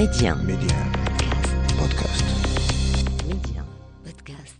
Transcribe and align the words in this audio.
Média. 0.00 0.34
Média. 0.34 0.76
Podcast. 1.78 2.24
Média. 3.28 3.62
Podcast. 4.02 4.56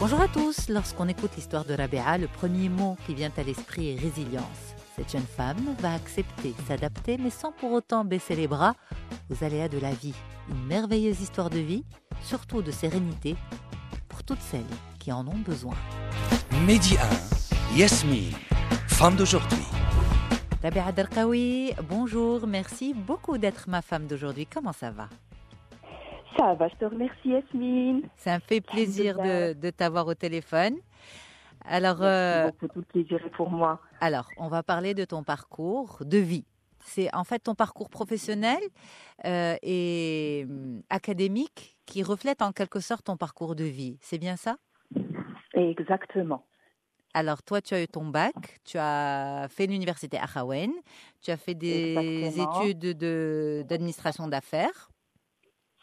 Bonjour 0.00 0.20
à 0.20 0.26
tous. 0.26 0.68
Lorsqu'on 0.68 1.06
écoute 1.06 1.30
l'histoire 1.36 1.64
de 1.64 1.74
Rabia, 1.74 2.18
le 2.18 2.26
premier 2.26 2.68
mot 2.68 2.96
qui 3.06 3.14
vient 3.14 3.30
à 3.36 3.44
l'esprit 3.44 3.92
est 3.92 4.00
résilience. 4.00 4.74
Cette 4.96 5.12
jeune 5.12 5.22
femme 5.22 5.76
va 5.78 5.94
accepter, 5.94 6.52
s'adapter, 6.66 7.16
mais 7.16 7.30
sans 7.30 7.52
pour 7.52 7.70
autant 7.70 8.04
baisser 8.04 8.34
les 8.34 8.48
bras 8.48 8.74
aux 9.30 9.44
aléas 9.44 9.68
de 9.68 9.78
la 9.78 9.92
vie. 9.92 10.16
Une 10.50 10.66
merveilleuse 10.66 11.20
histoire 11.20 11.48
de 11.48 11.58
vie, 11.58 11.84
surtout 12.22 12.60
de 12.60 12.72
sérénité, 12.72 13.36
pour 14.08 14.24
toutes 14.24 14.40
celles 14.40 14.60
qui 14.98 15.12
en 15.12 15.26
ont 15.28 15.38
besoin. 15.38 15.76
Midi 16.66 16.96
1, 17.74 17.78
Yasmine, 17.78 18.32
femme 18.88 19.14
d'aujourd'hui. 19.14 19.62
Rabia 20.60 20.90
Darqawi, 20.90 21.72
bonjour, 21.88 22.48
merci 22.48 22.94
beaucoup 22.94 23.38
d'être 23.38 23.68
ma 23.68 23.80
femme 23.80 24.08
d'aujourd'hui. 24.08 24.46
Comment 24.46 24.72
ça 24.72 24.90
va? 24.90 25.08
Ça 26.36 26.54
va, 26.54 26.68
je 26.68 26.74
te 26.74 26.84
remercie 26.84 27.28
Yasmine. 27.28 28.02
Ça 28.16 28.34
me 28.34 28.40
fait 28.40 28.60
plaisir 28.60 29.18
de, 29.18 29.70
t'avoir 29.70 30.08
au 30.08 30.14
téléphone. 30.14 30.74
Alors, 31.64 31.98
Merci 32.00 32.04
euh, 32.06 32.50
beaucoup, 32.50 32.68
tout 32.68 32.78
le 32.80 32.84
plaisir 33.02 33.24
est 33.24 33.30
pour 33.30 33.50
moi. 33.50 33.80
Alors, 34.00 34.28
on 34.36 34.48
va 34.48 34.64
parler 34.64 34.94
de 34.94 35.04
ton 35.04 35.22
parcours 35.22 35.98
de 36.04 36.18
vie. 36.18 36.44
C'est 36.84 37.14
en 37.14 37.24
fait 37.24 37.40
ton 37.40 37.54
parcours 37.54 37.90
professionnel 37.90 38.60
euh, 39.24 39.56
et 39.62 40.46
hum, 40.48 40.82
académique 40.90 41.76
qui 41.86 42.02
reflète 42.02 42.42
en 42.42 42.52
quelque 42.52 42.80
sorte 42.80 43.04
ton 43.06 43.16
parcours 43.16 43.54
de 43.54 43.64
vie. 43.64 43.98
C'est 44.00 44.18
bien 44.18 44.36
ça? 44.36 44.56
Exactement. 45.54 46.46
Alors, 47.12 47.42
toi, 47.42 47.60
tu 47.60 47.74
as 47.74 47.82
eu 47.82 47.88
ton 47.88 48.06
bac, 48.06 48.60
tu 48.64 48.78
as 48.78 49.48
fait 49.50 49.66
l'université 49.66 50.16
à 50.16 50.26
Khawen, 50.28 50.70
tu 51.20 51.32
as 51.32 51.36
fait 51.36 51.54
des 51.54 51.96
Exactement. 51.96 52.62
études 52.62 52.96
de- 52.96 53.64
d'administration 53.68 54.28
d'affaires. 54.28 54.90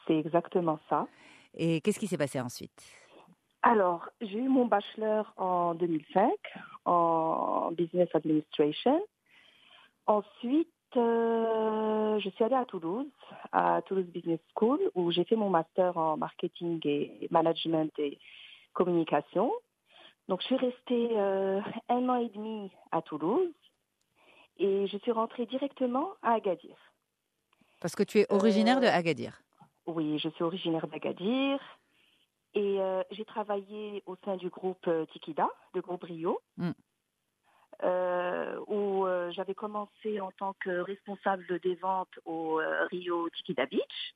C'est 0.08 0.18
exactement 0.18 0.80
ça. 0.90 1.06
Et 1.54 1.82
qu'est-ce 1.82 2.00
qui 2.00 2.08
s'est 2.08 2.18
passé 2.18 2.40
ensuite? 2.40 2.82
Alors, 3.62 4.08
j'ai 4.22 4.38
eu 4.38 4.48
mon 4.48 4.66
bachelor 4.68 5.34
en 5.36 5.74
2005 5.76 6.32
en 6.86 7.72
business 7.74 8.08
administration. 8.14 9.02
Ensuite, 10.06 10.72
euh, 10.96 12.20
je 12.20 12.30
suis 12.30 12.44
allée 12.44 12.56
à 12.56 12.66
Toulouse, 12.66 13.08
à 13.52 13.82
Toulouse 13.86 14.06
Business 14.06 14.40
School, 14.56 14.80
où 14.96 15.12
j'ai 15.12 15.24
fait 15.26 15.36
mon 15.36 15.50
master 15.50 15.98
en 15.98 16.18
marketing 16.18 16.80
et 16.86 17.28
management 17.32 17.92
et 18.00 18.20
communication. 18.74 19.52
Donc, 20.28 20.42
je 20.42 20.48
suis 20.48 20.58
restée 20.58 21.10
euh, 21.18 21.62
un 21.90 22.08
an 22.10 22.16
et 22.16 22.30
demi 22.30 22.72
à 22.92 23.02
Toulouse 23.02 23.52
et 24.58 24.88
je 24.88 24.98
suis 24.98 25.12
rentrée 25.12 25.46
directement 25.46 26.10
à 26.22 26.34
Agadir. 26.34 26.76
Parce 27.82 27.96
que 27.96 28.04
tu 28.04 28.20
es 28.20 28.26
originaire 28.32 28.80
de 28.80 28.86
Euh, 28.88 28.92
Agadir. 28.92 29.42
Oui, 29.86 30.18
je 30.20 30.30
suis 30.30 30.44
originaire 30.44 30.88
d'Agadir 30.88 31.60
et 32.54 32.80
euh, 32.82 33.04
j'ai 33.12 33.24
travaillé 33.26 34.04
au 34.06 34.16
sein 34.26 34.36
du 34.36 34.50
groupe 34.50 34.90
Tikida, 35.12 35.48
de 35.74 35.82
groupe 35.82 36.04
Rio, 36.04 36.40
Mm. 36.58 36.72
Euh, 37.84 38.60
où 38.68 39.06
euh, 39.06 39.32
j'avais 39.32 39.54
commencé 39.54 40.20
en 40.20 40.32
tant 40.32 40.54
que 40.60 40.80
responsable 40.80 41.60
des 41.60 41.76
ventes 41.76 42.20
au 42.26 42.60
euh, 42.60 42.86
Rio 42.88 43.30
Tikida 43.30 43.66
Beach. 43.66 44.16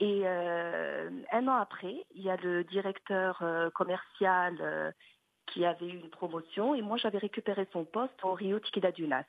Et 0.00 0.22
euh, 0.24 1.10
un 1.30 1.46
an 1.46 1.54
après, 1.54 2.04
il 2.14 2.22
y 2.22 2.30
a 2.30 2.36
le 2.36 2.64
directeur 2.64 3.44
commercial 3.74 4.94
qui 5.46 5.64
avait 5.64 5.86
eu 5.86 6.00
une 6.00 6.10
promotion 6.10 6.74
et 6.74 6.82
moi 6.82 6.96
j'avais 6.96 7.18
récupéré 7.18 7.68
son 7.72 7.84
poste 7.84 8.24
au 8.24 8.32
Rio 8.32 8.58
Tikida 8.58 8.92
Dunas. 8.92 9.24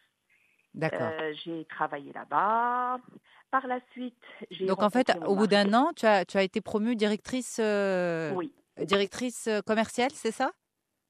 D'accord. 0.74 1.12
J'ai 1.44 1.66
travaillé 1.66 2.12
là-bas. 2.14 3.00
Par 3.52 3.68
la 3.68 3.80
suite, 3.92 4.24
j'ai 4.50 4.66
Donc 4.66 4.82
en 4.82 4.90
fait, 4.90 5.12
au 5.26 5.36
bout 5.36 5.48
d'un 5.48 5.74
an, 5.74 5.92
tu 5.96 6.06
as, 6.06 6.26
tu 6.26 6.38
as 6.38 6.44
été 6.44 6.62
promue 6.62 6.96
directrice, 6.96 7.60
Oui, 8.34 8.52
directrice 8.82 9.50
commerciale, 9.66 10.12
c'est 10.14 10.32
ça? 10.32 10.52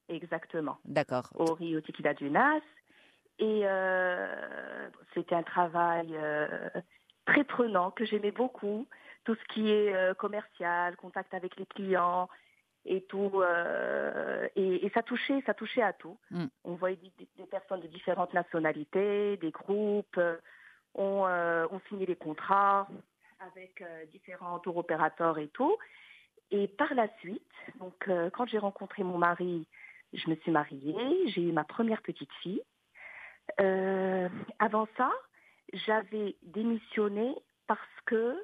Exactement. 0.10 0.78
D'accord. 0.86 1.30
Au 1.36 1.54
Rio 1.54 1.82
Tequila 1.82 2.14
du 2.14 2.30
Nas. 2.30 2.62
Et 3.40 3.62
euh, 3.66 4.90
c'était 5.14 5.36
un 5.36 5.44
travail 5.44 6.10
euh, 6.14 6.70
très 7.26 7.44
prenant 7.44 7.92
que 7.92 8.06
j'aimais 8.06 8.32
beaucoup. 8.32 8.88
Tout 9.26 9.36
ce 9.36 9.54
qui 9.54 9.72
est 9.72 9.94
euh, 9.94 10.14
commercial, 10.14 10.96
contact 10.96 11.34
avec 11.34 11.58
les 11.58 11.66
clients 11.66 12.30
et 12.86 13.02
tout. 13.02 13.42
et, 14.56 14.86
et 14.86 14.90
ça 14.94 15.02
touchait, 15.02 15.42
ça 15.48 15.56
touchait 15.56 15.82
à 15.82 15.92
tout. 15.92 16.18
Mm. 16.30 16.46
On 16.66 16.76
voyait 16.76 16.98
des, 17.18 17.28
des 17.36 17.46
personnes 17.46 17.82
de 17.82 17.88
différentes 17.88 18.34
nationalités, 18.34 19.38
des 19.38 19.50
groupes. 19.50 20.20
on, 20.94 21.26
on 21.72 21.82
signait 21.90 22.06
les 22.06 22.16
contrats 22.16 22.88
avec 23.40 23.84
différents 24.12 24.60
tour 24.60 24.78
opérateurs 24.78 25.40
et 25.40 25.48
tout. 25.48 25.76
Et 26.52 26.68
par 26.68 26.94
la 26.94 27.08
suite, 27.18 27.42
donc 27.80 28.08
quand 28.34 28.46
j'ai 28.46 28.60
rencontré 28.60 29.02
mon 29.02 29.18
mari, 29.18 29.68
je 30.16 30.30
me 30.30 30.36
suis 30.38 30.52
mariée, 30.52 30.96
j'ai 31.28 31.42
eu 31.42 31.52
ma 31.52 31.64
première 31.64 32.02
petite 32.02 32.32
fille. 32.42 32.62
Euh, 33.60 34.30
avant 34.60 34.88
ça, 34.98 35.12
j'avais 35.74 36.36
démissionné 36.44 37.36
parce 37.68 38.02
que 38.06 38.44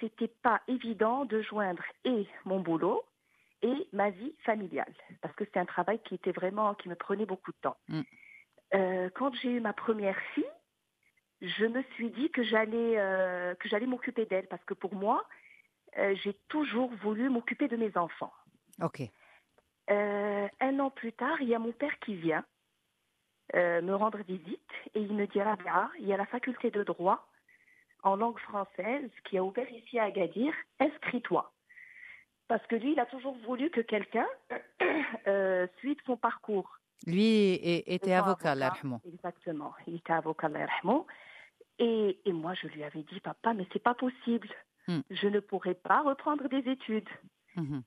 c'était 0.00 0.28
pas 0.28 0.60
évident 0.68 1.24
de 1.24 1.40
joindre 1.40 1.82
et 2.04 2.26
mon 2.44 2.60
boulot 2.60 3.04
et 3.62 3.88
ma 3.92 4.10
vie 4.10 4.34
familiale 4.44 4.92
parce 5.20 5.34
que 5.34 5.44
c'était 5.44 5.60
un 5.60 5.66
travail 5.66 6.00
qui 6.04 6.14
était 6.14 6.32
vraiment 6.32 6.74
qui 6.74 6.88
me 6.88 6.94
prenait 6.94 7.26
beaucoup 7.26 7.52
de 7.52 7.56
temps. 7.60 7.76
Mm. 7.88 8.00
Euh, 8.74 9.10
quand 9.14 9.34
j'ai 9.34 9.50
eu 9.50 9.60
ma 9.60 9.72
première 9.72 10.18
fille, 10.34 10.44
je 11.40 11.66
me 11.66 11.82
suis 11.94 12.10
dit 12.10 12.30
que 12.30 12.42
j'allais 12.42 12.98
euh, 12.98 13.54
que 13.56 13.68
j'allais 13.68 13.86
m'occuper 13.86 14.26
d'elle 14.26 14.46
parce 14.48 14.64
que 14.64 14.74
pour 14.74 14.94
moi, 14.94 15.24
euh, 15.96 16.14
j'ai 16.22 16.34
toujours 16.48 16.90
voulu 17.02 17.28
m'occuper 17.30 17.68
de 17.68 17.76
mes 17.76 17.96
enfants. 17.96 18.32
Ok. 18.82 19.02
Euh, 19.90 20.48
un 20.60 20.78
an 20.80 20.90
plus 20.90 21.12
tard, 21.12 21.40
il 21.40 21.48
y 21.48 21.54
a 21.54 21.58
mon 21.58 21.72
père 21.72 21.98
qui 22.00 22.14
vient 22.14 22.44
euh, 23.54 23.80
me 23.80 23.94
rendre 23.94 24.18
visite 24.18 24.70
et 24.94 25.00
il 25.00 25.14
me 25.14 25.26
dit 25.26 25.40
Rabia, 25.40 25.90
il 25.98 26.06
y 26.06 26.12
a 26.12 26.16
la 26.16 26.26
faculté 26.26 26.70
de 26.70 26.82
droit 26.82 27.26
en 28.02 28.16
langue 28.16 28.38
française 28.40 29.10
qui 29.24 29.38
a 29.38 29.44
ouvert 29.44 29.70
ici 29.70 29.98
à 29.98 30.04
Agadir, 30.04 30.52
inscris-toi. 30.78 31.52
Parce 32.48 32.66
que 32.66 32.76
lui, 32.76 32.92
il 32.92 33.00
a 33.00 33.06
toujours 33.06 33.36
voulu 33.46 33.70
que 33.70 33.80
quelqu'un 33.80 34.26
euh, 35.26 35.66
suive 35.78 35.98
son 36.06 36.16
parcours. 36.16 36.78
Lui 37.06 37.54
était 37.54 38.12
avocat, 38.12 38.54
yarhamou. 38.56 39.00
Exactement. 39.06 39.72
Il 39.86 39.96
était 39.96 40.12
avocat, 40.12 40.48
yarhamou. 40.48 41.06
Et, 41.78 42.18
et 42.24 42.32
moi, 42.32 42.54
je 42.54 42.66
lui 42.66 42.82
avais 42.82 43.02
dit, 43.02 43.20
papa, 43.20 43.54
mais 43.54 43.66
c'est 43.72 43.82
pas 43.82 43.94
possible. 43.94 44.48
Hmm. 44.88 45.00
Je 45.10 45.28
ne 45.28 45.40
pourrai 45.40 45.74
pas 45.74 46.00
reprendre 46.02 46.48
des 46.48 46.68
études. 46.70 47.08
Mhm. 47.56 47.82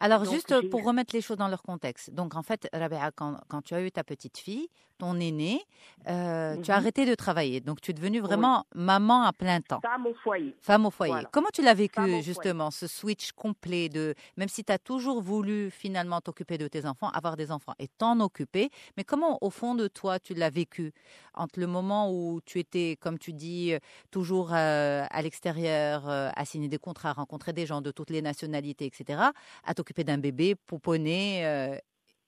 Alors, 0.00 0.22
Donc, 0.22 0.34
juste 0.34 0.54
j'ai- 0.62 0.68
pour 0.68 0.84
remettre 0.84 1.14
les 1.14 1.20
choses 1.20 1.36
dans 1.36 1.48
leur 1.48 1.62
contexte. 1.62 2.10
Donc, 2.10 2.34
en 2.34 2.42
fait, 2.42 2.68
Rabia, 2.72 3.10
quand, 3.12 3.38
quand 3.48 3.62
tu 3.62 3.74
as 3.74 3.82
eu 3.82 3.90
ta 3.90 4.04
petite 4.04 4.38
fille, 4.38 4.68
ton 4.98 5.20
aînée, 5.20 5.60
euh, 6.08 6.56
tu 6.62 6.70
as 6.70 6.74
Mhm. 6.76 6.80
arrêté 6.80 7.04
de 7.04 7.14
travailler. 7.14 7.60
Donc, 7.60 7.80
tu 7.82 7.90
es 7.90 7.94
devenue 7.94 8.20
vraiment 8.20 8.64
maman 8.74 9.22
à 9.24 9.32
plein 9.34 9.60
temps. 9.60 9.80
Femme 9.82 10.06
au 10.06 10.14
foyer. 10.14 10.54
Femme 10.60 10.86
au 10.86 10.90
foyer. 10.90 11.12
Voilà. 11.12 11.28
Comment 11.32 11.50
tu 11.52 11.60
l'as 11.62 11.74
vécu 11.74 12.00
foyer. 12.00 12.22
justement, 12.22 12.70
ce 12.70 12.86
switch 12.86 13.32
complet 13.32 13.90
de, 13.90 14.14
même 14.38 14.48
si 14.48 14.64
tu 14.64 14.72
as 14.72 14.78
toujours 14.78 15.20
voulu 15.20 15.70
finalement 15.70 16.20
t'occuper 16.22 16.56
de 16.56 16.66
tes 16.68 16.86
enfants, 16.86 17.10
avoir 17.10 17.36
des 17.36 17.50
enfants 17.52 17.74
et 17.78 17.88
t'en 17.88 18.20
occuper, 18.20 18.70
mais 18.96 19.04
comment 19.04 19.36
au 19.42 19.50
fond 19.50 19.74
de 19.74 19.86
toi 19.88 20.18
tu 20.18 20.32
l'as 20.32 20.48
vécu? 20.50 20.92
Entre 21.34 21.60
le 21.60 21.66
moment 21.66 22.10
où 22.10 22.40
tu 22.46 22.58
étais, 22.58 22.96
comme 22.98 23.18
tu 23.18 23.34
dis, 23.34 23.74
euh, 23.74 23.78
toujours 24.10 24.54
euh, 24.54 25.04
à 25.10 25.20
l'extérieur, 25.20 26.08
euh, 26.08 26.30
à 26.34 26.44
signer 26.46 26.68
des 26.68 26.78
contrats, 26.78 27.10
à 27.10 27.12
rencontrer 27.12 27.52
des 27.52 27.66
gens 27.66 27.82
de 27.82 27.90
toutes 27.90 28.08
les 28.08 28.22
nationalités, 28.22 28.86
etc., 28.86 29.20
à 29.66 29.74
t'occuper 29.74 30.04
d'un 30.04 30.18
bébé 30.18 30.54
pouponné 30.54 31.46
euh, 31.46 31.76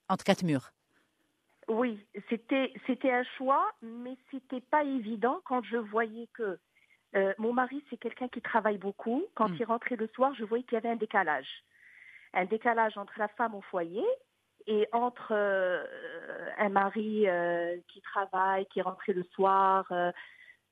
entre 0.09 0.23
quatre 0.23 0.43
murs. 0.43 0.71
Oui, 1.67 2.03
c'était 2.29 2.73
c'était 2.87 3.11
un 3.11 3.23
choix, 3.37 3.65
mais 3.81 4.17
c'était 4.31 4.61
pas 4.61 4.83
évident 4.83 5.39
quand 5.45 5.63
je 5.63 5.77
voyais 5.77 6.27
que 6.33 6.57
euh, 7.15 7.33
mon 7.37 7.53
mari 7.53 7.83
c'est 7.89 7.97
quelqu'un 7.97 8.27
qui 8.27 8.41
travaille 8.41 8.77
beaucoup. 8.77 9.23
Quand 9.35 9.49
Mm. 9.49 9.57
il 9.59 9.65
rentrait 9.65 9.95
le 9.95 10.07
soir, 10.15 10.33
je 10.35 10.43
voyais 10.43 10.63
qu'il 10.63 10.73
y 10.73 10.77
avait 10.77 10.89
un 10.89 10.95
décalage, 10.95 11.47
un 12.33 12.45
décalage 12.45 12.97
entre 12.97 13.13
la 13.17 13.27
femme 13.29 13.53
au 13.55 13.61
foyer 13.61 14.03
et 14.67 14.87
entre 14.91 15.31
euh, 15.31 15.85
un 16.57 16.69
mari 16.69 17.27
euh, 17.27 17.77
qui 17.87 18.01
travaille, 18.01 18.65
qui 18.67 18.81
rentrait 18.81 19.13
le 19.13 19.23
soir. 19.35 19.85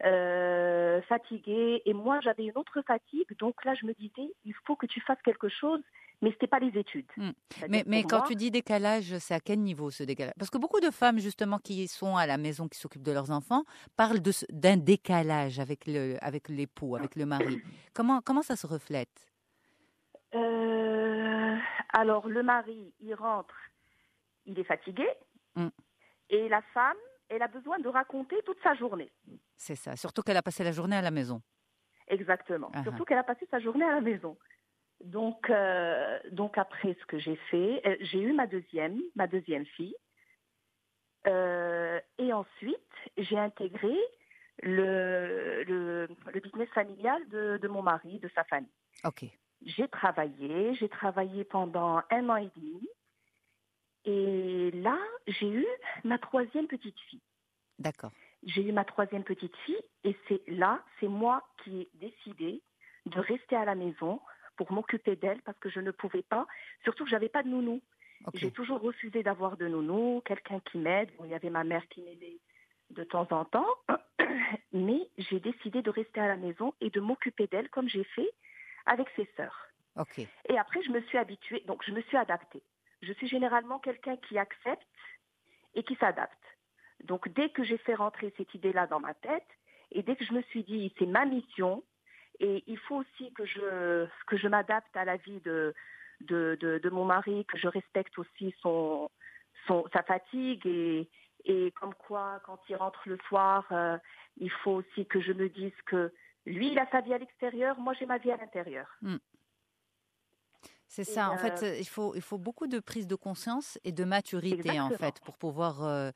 euh, 0.04 1.02
fatigué 1.10 1.82
et 1.86 1.94
moi 1.94 2.20
j'avais 2.22 2.46
une 2.46 2.56
autre 2.58 2.82
fatigue 2.84 3.36
donc 3.40 3.66
là 3.66 3.74
je 3.74 3.84
me 3.88 3.94
disais 3.94 4.32
il 4.46 4.54
faut 4.66 4.76
que 4.76 4.86
tu 4.86 5.02
fasses 5.02 5.22
quelque 5.24 5.50
chose 5.50 5.82
mais 6.22 6.32
c'était 6.32 6.48
pas 6.48 6.60
les 6.60 6.78
études 6.80 7.06
Mm. 7.18 7.30
C'est-à-dire 7.50 7.84
Mais, 7.88 8.04
quand 8.04 8.18
moi, 8.20 8.28
tu 8.28 8.36
dis 8.36 8.50
décalage, 8.52 9.18
c'est 9.20 9.34
à 9.34 9.40
quel 9.40 9.60
niveau 9.60 9.90
ce 9.92 10.04
décalage? 10.04 10.34
Parce 10.38 10.50
que 10.50 10.58
beaucoup 10.58 10.80
de 10.80 10.90
femmes, 10.92 11.20
justement, 11.20 11.60
qui 11.60 11.88
sont 11.88 12.16
à 12.16 12.26
la 12.26 12.38
maison, 12.38 12.68
qui 12.68 12.78
s'occupent 12.80 13.04
de 13.04 13.12
leurs 13.12 13.32
enfants, 13.32 13.64
parlent 13.96 14.22
ce- 14.32 14.46
d'un 14.50 14.78
décalage 14.78 15.60
avec 15.60 15.86
le 15.88 16.18
avec 16.22 16.50
l'époux, 16.50 16.96
avec 16.96 17.16
le 17.16 17.26
mari. 17.26 17.62
Comment, 17.94 18.22
comment 18.22 18.42
ça 18.44 18.56
se 18.56 18.68
reflète? 18.68 19.28
Euh, 20.36 21.56
Alors 21.94 22.28
le 22.28 22.44
mari, 22.44 22.94
il 23.00 23.14
rentre, 23.16 23.56
il 24.46 24.60
est 24.60 24.64
fatigué, 24.64 25.08
Mm. 25.56 25.70
et 26.30 26.48
la 26.50 26.62
femme, 26.74 26.98
elle 27.30 27.42
a 27.42 27.48
besoin 27.48 27.80
de 27.80 27.88
raconter 27.88 28.36
toute 28.46 28.62
sa 28.62 28.76
journée. 28.76 29.12
C'est 29.56 29.76
ça. 29.76 29.96
Surtout 29.96 30.22
qu'elle 30.22 30.38
a 30.38 30.44
passé 30.44 30.64
la 30.64 30.72
journée 30.72 30.96
à 30.96 31.02
la 31.02 31.10
maison. 31.12 31.42
Exactement. 32.08 32.70
Ah, 32.74 32.84
Surtout 32.84 33.04
qu'elle 33.06 33.18
a 33.18 33.24
passé 33.24 33.48
sa 33.50 33.60
journée 33.60 33.84
à 33.86 33.96
la 33.96 34.02
maison. 34.02 34.38
Donc, 35.04 35.50
euh, 35.50 36.20
donc 36.32 36.58
après 36.58 36.96
ce 37.00 37.06
que 37.06 37.20
j'ai 37.20 37.36
fait, 37.50 37.82
euh, 37.86 37.96
j'ai 38.02 38.20
eu 38.20 38.34
ma 38.34 38.48
deuxième, 38.48 39.00
ma 39.16 39.28
deuxième 39.28 39.66
fille. 39.66 39.96
Euh, 41.28 42.00
et 42.18 42.34
ensuite, 42.34 42.80
j'ai 43.18 43.38
intégré 43.38 43.96
le, 44.64 45.64
le, 45.64 46.08
le 46.34 46.40
business 46.40 46.70
familial 46.70 47.28
de, 47.30 47.58
de 47.62 47.68
mon 47.68 47.82
mari, 47.82 48.20
de 48.20 48.30
sa 48.30 48.44
famille. 48.46 48.72
Ok. 49.04 49.26
J'ai 49.66 49.88
travaillé, 49.88 50.74
j'ai 50.76 50.90
travaillé 50.90 51.44
pendant 51.44 52.02
un 52.10 52.30
an 52.30 52.38
et 52.38 52.50
demi. 52.56 52.88
Et 54.06 54.72
là, 54.72 54.98
j'ai 55.28 55.50
eu 55.50 55.66
ma 56.04 56.18
troisième 56.18 56.68
petite 56.68 57.00
fille. 57.10 57.22
D'accord. 57.78 58.12
J'ai 58.44 58.62
eu 58.64 58.72
ma 58.72 58.86
troisième 58.86 59.24
petite 59.24 59.56
fille 59.58 59.82
et 60.04 60.16
c'est 60.28 60.42
là, 60.48 60.82
c'est 61.00 61.08
moi 61.08 61.44
qui 61.64 61.82
ai 61.82 61.90
décidé 61.96 62.62
de 63.06 63.20
rester 63.20 63.56
à 63.56 63.66
la 63.66 63.76
maison 63.76 64.22
pour 64.58 64.72
m'occuper 64.72 65.16
d'elle 65.16 65.42
parce 65.44 65.58
que 65.60 65.70
je 65.70 65.80
ne 65.80 65.92
pouvais 65.92 66.24
pas, 66.24 66.46
surtout 66.84 67.06
que 67.06 67.10
j'avais 67.10 67.30
pas 67.30 67.44
de 67.44 67.50
nounou. 67.50 67.82
J'ai 68.34 68.52
toujours 68.52 68.82
refusé 68.82 69.24
d'avoir 69.24 69.58
de 69.58 69.68
nounou, 69.68 70.22
quelqu'un 70.26 70.60
qui 70.60 70.80
m'aide. 70.80 71.10
Bon, 71.18 71.26
il 71.26 71.32
y 71.32 71.36
avait 71.36 71.52
ma 71.52 71.64
mère 71.64 71.88
qui 71.88 72.02
m'aidait 72.02 72.40
de 72.90 73.04
temps 73.04 73.28
en 73.32 73.46
temps, 73.46 73.68
mais 74.74 75.10
j'ai 75.18 75.40
décidé 75.40 75.82
de 75.82 75.90
rester 75.90 76.20
à 76.20 76.28
la 76.28 76.38
maison 76.38 76.74
et 76.82 76.90
de 76.90 77.00
m'occuper 77.00 77.48
d'elle 77.48 77.70
comme 77.70 77.90
j'ai 77.90 78.04
fait 78.04 78.30
avec 78.86 79.08
ses 79.16 79.30
sœurs. 79.36 79.68
Ok. 79.98 80.20
Et 80.20 80.58
après, 80.58 80.82
je 80.84 80.92
me 80.92 81.02
suis 81.02 81.18
habituée, 81.18 81.64
donc 81.68 81.84
je 81.86 81.92
me 81.92 82.02
suis 82.04 82.18
adaptée. 82.18 82.64
Je 83.02 83.14
suis 83.14 83.28
généralement 83.28 83.80
quelqu'un 83.80 84.18
qui 84.18 84.38
accepte 84.38 84.88
et 85.76 85.84
qui 85.84 85.96
s'adapte. 85.96 86.34
Donc 87.04 87.30
dès 87.30 87.50
que 87.50 87.64
j'ai 87.64 87.78
fait 87.78 87.94
rentrer 87.94 88.34
cette 88.38 88.54
idée-là 88.54 88.88
dans 88.88 89.00
ma 89.00 89.14
tête, 89.14 89.48
et 89.92 90.02
dès 90.02 90.16
que 90.16 90.26
je 90.26 90.34
me 90.34 90.42
suis 90.44 90.64
dit, 90.64 90.94
c'est 90.98 91.06
ma 91.06 91.26
mission, 91.26 91.84
et 92.40 92.64
il 92.68 92.78
faut 92.78 92.98
aussi 92.98 93.32
que 93.34 93.46
je, 93.46 94.08
que 94.28 94.38
je 94.38 94.48
m'adapte 94.48 94.96
à 94.96 95.06
la 95.06 95.18
vie 95.18 95.40
de, 95.42 95.74
de, 96.22 96.58
de, 96.60 96.80
de 96.80 96.90
mon 96.90 97.06
mari, 97.06 97.46
que 97.46 97.58
je 97.58 97.68
respecte 97.68 98.18
aussi 98.20 98.54
son, 98.62 99.10
son, 99.68 99.86
sa 99.94 100.04
fatigue, 100.04 100.66
et, 100.66 101.10
et 101.46 101.72
comme 101.72 101.94
quoi, 101.96 102.42
quand 102.46 102.60
il 102.70 102.76
rentre 102.76 103.02
le 103.06 103.18
soir, 103.28 103.66
euh, 103.72 103.98
il 104.38 104.52
faut 104.52 104.72
aussi 104.72 105.06
que 105.06 105.22
je 105.22 105.32
me 105.32 105.50
dise 105.50 105.74
que 105.86 106.14
lui, 106.46 106.72
il 106.72 106.80
a 106.80 106.90
sa 106.92 107.02
vie 107.02 107.14
à 107.14 107.18
l'extérieur, 107.18 107.80
moi 107.80 107.94
j'ai 107.94 108.06
ma 108.06 108.18
vie 108.18 108.32
à 108.32 108.38
l'intérieur. 108.38 108.88
C'est 110.88 111.02
Et, 111.02 111.06
ça. 111.06 111.30
En 111.30 111.38
fait, 111.38 111.64
euh, 111.64 111.78
il 111.78 111.88
faut, 111.88 112.16
il 112.16 112.22
faut 112.22 112.38
beaucoup 112.38 112.68
de 112.68 112.80
prise 112.80 113.08
de 113.08 113.16
conscience 113.16 113.78
et 113.84 113.92
de 113.92 114.04
maturité, 114.04 114.80
en 114.80 114.90
fait, 114.90 115.20
pour 115.26 115.38
pouvoir 115.38 115.84
euh, 115.84 116.12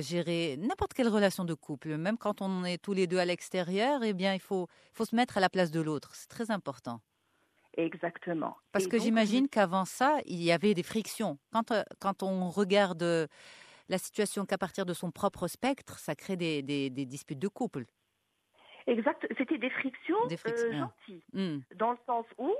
gérer 0.00 0.56
n'importe 0.58 0.94
quelle 0.94 1.08
relation 1.08 1.44
de 1.44 1.54
couple. 1.54 1.96
Même 1.96 2.16
quand 2.18 2.40
on 2.40 2.64
est 2.64 2.78
tous 2.78 2.92
les 2.94 3.06
deux 3.06 3.18
à 3.18 3.24
l'extérieur, 3.24 4.02
eh 4.02 4.12
bien, 4.12 4.32
il 4.34 4.40
faut, 4.40 4.68
faut 4.92 5.04
se 5.04 5.14
mettre 5.14 5.36
à 5.36 5.40
la 5.40 5.48
place 5.50 5.70
de 5.70 5.80
l'autre. 5.80 6.14
C'est 6.14 6.28
très 6.28 6.50
important. 6.50 7.00
Exactement. 7.76 8.56
Parce 8.72 8.84
Et 8.84 8.88
que 8.88 8.96
donc, 8.96 9.04
j'imagine 9.04 9.48
qu'avant 9.48 9.84
ça, 9.84 10.18
il 10.26 10.42
y 10.42 10.52
avait 10.52 10.74
des 10.74 10.82
frictions. 10.82 11.38
Quand, 11.52 11.70
euh, 11.70 11.82
quand 12.00 12.22
on 12.22 12.50
regarde 12.50 13.02
euh, 13.02 13.26
la 13.88 13.98
situation 13.98 14.44
qu'à 14.46 14.58
partir 14.58 14.84
de 14.86 14.92
son 14.94 15.10
propre 15.10 15.48
spectre, 15.48 15.98
ça 15.98 16.14
crée 16.14 16.36
des, 16.36 16.62
des, 16.62 16.90
des 16.90 17.06
disputes 17.06 17.38
de 17.38 17.48
couple. 17.48 17.86
Exact. 18.86 19.26
C'était 19.38 19.58
des 19.58 19.70
frictions, 19.70 20.26
Des 20.28 20.36
frictions. 20.36 20.68
euh, 20.68 20.78
gentilles, 20.78 21.22
Hmm. 21.32 21.60
dans 21.76 21.92
le 21.92 21.98
sens 22.06 22.26
où, 22.36 22.52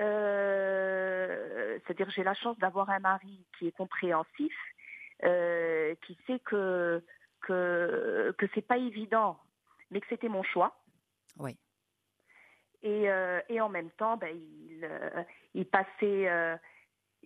euh, 0.00 1.78
c'est-à-dire 1.86 2.10
j'ai 2.10 2.24
la 2.24 2.34
chance 2.34 2.58
d'avoir 2.58 2.90
un 2.90 2.98
mari 3.00 3.44
qui 3.58 3.66
est 3.68 3.72
compréhensif, 3.76 4.52
euh, 5.24 5.94
qui 6.06 6.16
sait 6.26 6.38
que 6.40 7.02
que 7.42 8.34
que 8.38 8.46
c'est 8.54 8.66
pas 8.66 8.78
évident, 8.78 9.38
mais 9.90 10.00
que 10.00 10.06
c'était 10.08 10.28
mon 10.28 10.42
choix. 10.42 10.76
Oui. 11.38 11.56
Et, 12.82 13.10
euh, 13.10 13.40
et 13.50 13.60
en 13.60 13.68
même 13.68 13.90
temps, 13.90 14.16
ben, 14.16 14.34
il, 14.34 14.80
euh, 14.84 15.22
il 15.54 15.66
passait, 15.66 16.58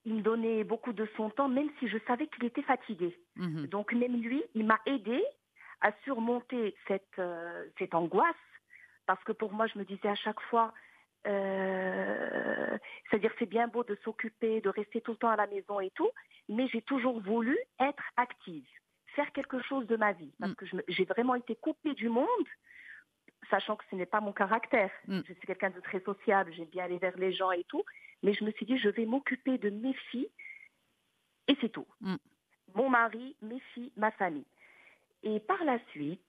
il 0.04 0.14
me 0.14 0.20
donnait 0.20 0.64
beaucoup 0.64 0.92
de 0.92 1.08
son 1.16 1.30
temps, 1.30 1.48
même 1.48 1.70
si 1.78 1.86
je 1.88 1.98
savais 2.06 2.26
qu'il 2.26 2.44
était 2.44 2.62
fatigué. 2.62 3.16
Mhm. 3.36 3.66
Donc 3.68 3.92
même 3.92 4.20
lui, 4.20 4.42
il 4.54 4.66
m'a 4.66 4.80
aidé 4.86 5.22
à 5.80 5.92
surmonter 6.02 6.74
cette, 6.88 7.20
cette 7.78 7.94
angoisse, 7.94 8.34
parce 9.06 9.22
que 9.24 9.32
pour 9.32 9.52
moi, 9.52 9.66
je 9.68 9.78
me 9.78 9.84
disais 9.84 10.08
à 10.08 10.16
chaque 10.16 10.40
fois, 10.40 10.74
euh, 11.26 12.78
c'est-à-dire 13.08 13.32
c'est 13.38 13.46
bien 13.46 13.68
beau 13.68 13.84
de 13.84 13.94
s'occuper, 14.04 14.60
de 14.60 14.68
rester 14.68 15.00
tout 15.00 15.12
le 15.12 15.16
temps 15.18 15.30
à 15.30 15.36
la 15.36 15.46
maison 15.46 15.80
et 15.80 15.90
tout, 15.90 16.10
mais 16.48 16.66
j'ai 16.68 16.82
toujours 16.82 17.20
voulu 17.20 17.56
être 17.80 18.02
active, 18.16 18.66
faire 19.14 19.30
quelque 19.32 19.60
chose 19.62 19.86
de 19.86 19.96
ma 19.96 20.12
vie, 20.12 20.32
parce 20.38 20.52
Mm. 20.52 20.56
que 20.56 20.66
j'ai 20.88 21.04
vraiment 21.04 21.34
été 21.34 21.56
coupée 21.56 21.94
du 21.94 22.08
monde, 22.08 22.48
sachant 23.50 23.76
que 23.76 23.84
ce 23.90 23.96
n'est 23.96 24.06
pas 24.06 24.20
mon 24.20 24.32
caractère. 24.32 24.90
Mm. 25.06 25.20
Je 25.26 25.32
suis 25.34 25.46
quelqu'un 25.46 25.70
de 25.70 25.80
très 25.80 26.00
sociable, 26.00 26.52
j'aime 26.52 26.66
bien 26.66 26.84
aller 26.84 26.98
vers 26.98 27.16
les 27.16 27.32
gens 27.32 27.52
et 27.52 27.64
tout, 27.64 27.84
mais 28.22 28.32
je 28.34 28.44
me 28.44 28.50
suis 28.52 28.66
dit, 28.66 28.78
je 28.78 28.88
vais 28.88 29.06
m'occuper 29.06 29.58
de 29.58 29.70
mes 29.70 29.94
filles, 30.10 30.30
et 31.48 31.56
c'est 31.60 31.68
tout. 31.70 31.86
Mm. 32.00 32.16
Mon 32.74 32.88
mari, 32.88 33.36
mes 33.42 33.60
filles, 33.72 33.92
ma 33.96 34.10
famille. 34.12 34.46
Et 35.22 35.40
par 35.40 35.62
la 35.64 35.78
suite, 35.90 36.20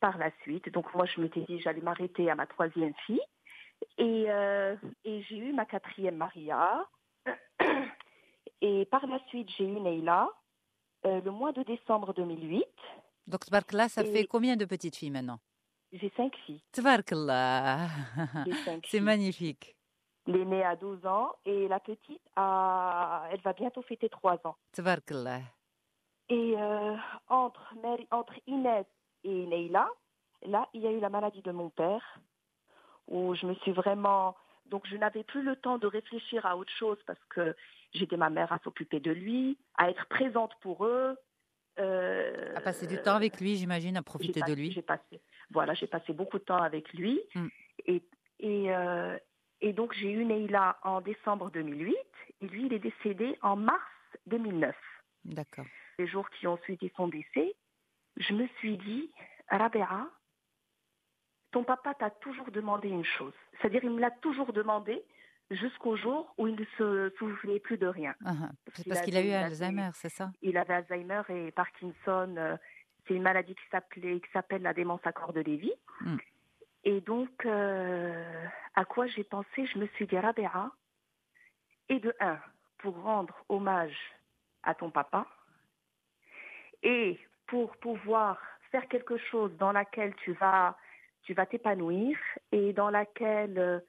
par 0.00 0.18
la 0.18 0.30
suite, 0.42 0.68
donc 0.70 0.92
moi 0.94 1.06
je 1.06 1.20
m'étais 1.20 1.40
dit 1.42 1.60
j'allais 1.60 1.80
m'arrêter 1.80 2.28
à 2.30 2.34
ma 2.34 2.46
troisième 2.46 2.94
fille. 3.06 3.20
Et, 3.98 4.24
euh, 4.28 4.76
et 5.04 5.22
j'ai 5.22 5.36
eu 5.38 5.52
ma 5.52 5.64
quatrième 5.66 6.16
Maria. 6.16 6.86
Et 8.60 8.84
par 8.86 9.06
la 9.06 9.18
suite, 9.28 9.48
j'ai 9.56 9.64
eu 9.64 9.80
Neila 9.80 10.28
euh, 11.06 11.20
le 11.20 11.30
mois 11.30 11.52
de 11.52 11.62
décembre 11.64 12.12
2008. 12.14 12.64
Donc, 13.26 13.44
Tbarkallah, 13.46 13.88
ça 13.88 14.02
Et- 14.02 14.12
fait 14.12 14.24
combien 14.26 14.56
de 14.56 14.64
petites 14.64 14.96
filles 14.96 15.10
maintenant? 15.10 15.38
J'ai 15.92 16.10
cinq 16.16 16.34
filles. 16.46 16.62
Cinq 16.74 17.10
C'est 18.88 19.00
magnifique. 19.00 19.76
L'aînée 20.26 20.64
a 20.64 20.76
12 20.76 21.04
ans 21.04 21.32
et 21.44 21.66
la 21.68 21.80
petite, 21.80 22.22
a, 22.36 23.24
elle 23.32 23.40
va 23.40 23.52
bientôt 23.52 23.82
fêter 23.82 24.08
3 24.08 24.38
ans. 24.46 24.56
Tbarkallah. 24.72 25.40
Et 26.28 26.54
euh, 26.56 26.96
entre 27.28 27.74
Inès 28.46 28.86
et 29.24 29.46
Neila, 29.46 29.88
là, 30.46 30.68
il 30.72 30.80
y 30.82 30.86
a 30.86 30.92
eu 30.92 31.00
la 31.00 31.10
maladie 31.10 31.42
de 31.42 31.50
mon 31.50 31.68
père, 31.70 32.20
où 33.12 33.34
je 33.34 33.46
me 33.46 33.54
suis 33.56 33.72
vraiment... 33.72 34.36
Donc, 34.66 34.86
je 34.86 34.96
n'avais 34.96 35.22
plus 35.24 35.42
le 35.42 35.56
temps 35.56 35.76
de 35.78 35.86
réfléchir 35.86 36.46
à 36.46 36.56
autre 36.56 36.72
chose 36.72 36.98
parce 37.06 37.22
que 37.28 37.54
j'étais 37.92 38.16
ma 38.16 38.30
mère 38.30 38.52
à 38.52 38.58
s'occuper 38.60 39.00
de 39.00 39.10
lui, 39.12 39.58
à 39.76 39.90
être 39.90 40.06
présente 40.06 40.52
pour 40.62 40.86
eux. 40.86 41.16
euh, 41.78 42.54
À 42.56 42.60
passer 42.60 42.86
du 42.86 42.96
temps 43.02 43.14
avec 43.14 43.40
lui, 43.40 43.56
j'imagine, 43.56 43.96
à 43.96 44.02
profiter 44.02 44.40
passé- 44.40 44.52
de 44.54 44.56
lui. 44.60 44.70
J'ai 44.72 44.82
passé, 44.82 45.20
voilà, 45.50 45.74
j'ai 45.74 45.86
passé 45.86 46.12
beaucoup 46.12 46.38
de 46.38 46.44
temps 46.44 46.62
avec 46.62 46.92
lui. 46.94 47.20
Mm. 47.34 47.46
Et, 47.86 48.02
et, 48.40 48.74
euh, 48.74 49.18
et 49.60 49.72
donc, 49.72 49.92
j'ai 49.94 50.10
eu 50.10 50.24
Neila 50.24 50.78
en 50.82 51.00
décembre 51.00 51.50
2008 51.50 51.94
et 52.40 52.46
lui, 52.46 52.66
il 52.66 52.72
est 52.72 52.78
décédé 52.78 53.36
en 53.42 53.56
mars 53.56 53.82
2009 54.26 54.74
D'accord. 55.24 55.66
les 55.98 56.06
jours 56.06 56.28
qui 56.30 56.46
ont 56.46 56.56
suivi 56.64 56.90
son 56.96 57.08
décès, 57.08 57.54
je 58.16 58.32
me 58.32 58.46
suis 58.58 58.76
dit, 58.78 59.10
Rabea, 59.48 60.08
ton 61.52 61.64
papa 61.64 61.94
t'a 61.94 62.10
toujours 62.10 62.50
demandé 62.50 62.88
une 62.88 63.04
chose. 63.04 63.34
C'est-à-dire, 63.60 63.84
il 63.84 63.90
me 63.90 64.00
l'a 64.00 64.10
toujours 64.10 64.52
demandé 64.52 65.02
jusqu'au 65.50 65.96
jour 65.96 66.32
où 66.38 66.48
il 66.48 66.56
ne 66.56 66.64
se 66.78 67.14
souvenait 67.18 67.60
plus 67.60 67.76
de 67.76 67.86
rien. 67.86 68.14
Ah, 68.24 68.32
ah. 68.42 68.50
C'est 68.74 68.82
qu'il 68.82 68.92
parce 68.92 69.02
qu'il 69.02 69.16
a 69.16 69.22
eu 69.22 69.30
Alzheimer, 69.30 69.90
c'est 69.94 70.08
ça? 70.08 70.30
Il 70.40 70.56
avait 70.56 70.74
Alzheimer 70.74 71.22
et 71.28 71.50
Parkinson. 71.52 72.34
euh, 72.36 72.56
c'est 73.06 73.14
une 73.14 73.22
maladie 73.22 73.54
qui 73.54 73.68
s'appelait, 73.70 74.20
qui 74.20 74.30
s'appelle 74.32 74.62
la 74.62 74.72
démence 74.72 75.00
à 75.04 75.12
corps 75.12 75.32
de 75.32 75.40
Lévy. 75.40 75.72
Mm. 76.00 76.16
Et 76.84 77.00
donc, 77.00 77.46
euh, 77.46 78.46
à 78.74 78.84
quoi 78.84 79.06
j'ai 79.06 79.24
pensé? 79.24 79.66
Je 79.66 79.78
me 79.78 79.86
suis 79.88 80.06
dit, 80.06 80.18
Rabea, 80.18 80.70
et 81.88 82.00
de 82.00 82.14
un, 82.20 82.38
pour 82.78 83.00
rendre 83.02 83.36
hommage 83.48 83.96
à 84.62 84.74
ton 84.74 84.90
papa, 84.90 85.26
et 86.82 87.20
pour 87.46 87.76
pouvoir 87.76 88.40
faire 88.70 88.88
quelque 88.88 89.18
chose 89.18 89.52
dans 89.58 89.72
laquelle 89.72 90.14
tu 90.24 90.32
vas, 90.32 90.76
tu 91.22 91.34
vas 91.34 91.46
t'épanouir 91.46 92.16
et 92.50 92.72
dans 92.72 92.90
laquelle 92.90 93.58
euh, 93.58 93.80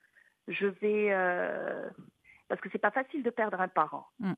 je 0.47 0.67
vais, 0.67 1.11
euh, 1.11 1.89
parce 2.47 2.61
que 2.61 2.69
c'est 2.71 2.77
pas 2.77 2.91
facile 2.91 3.23
de 3.23 3.29
perdre 3.29 3.59
un 3.59 3.67
parent. 3.67 4.07
Mm. 4.19 4.33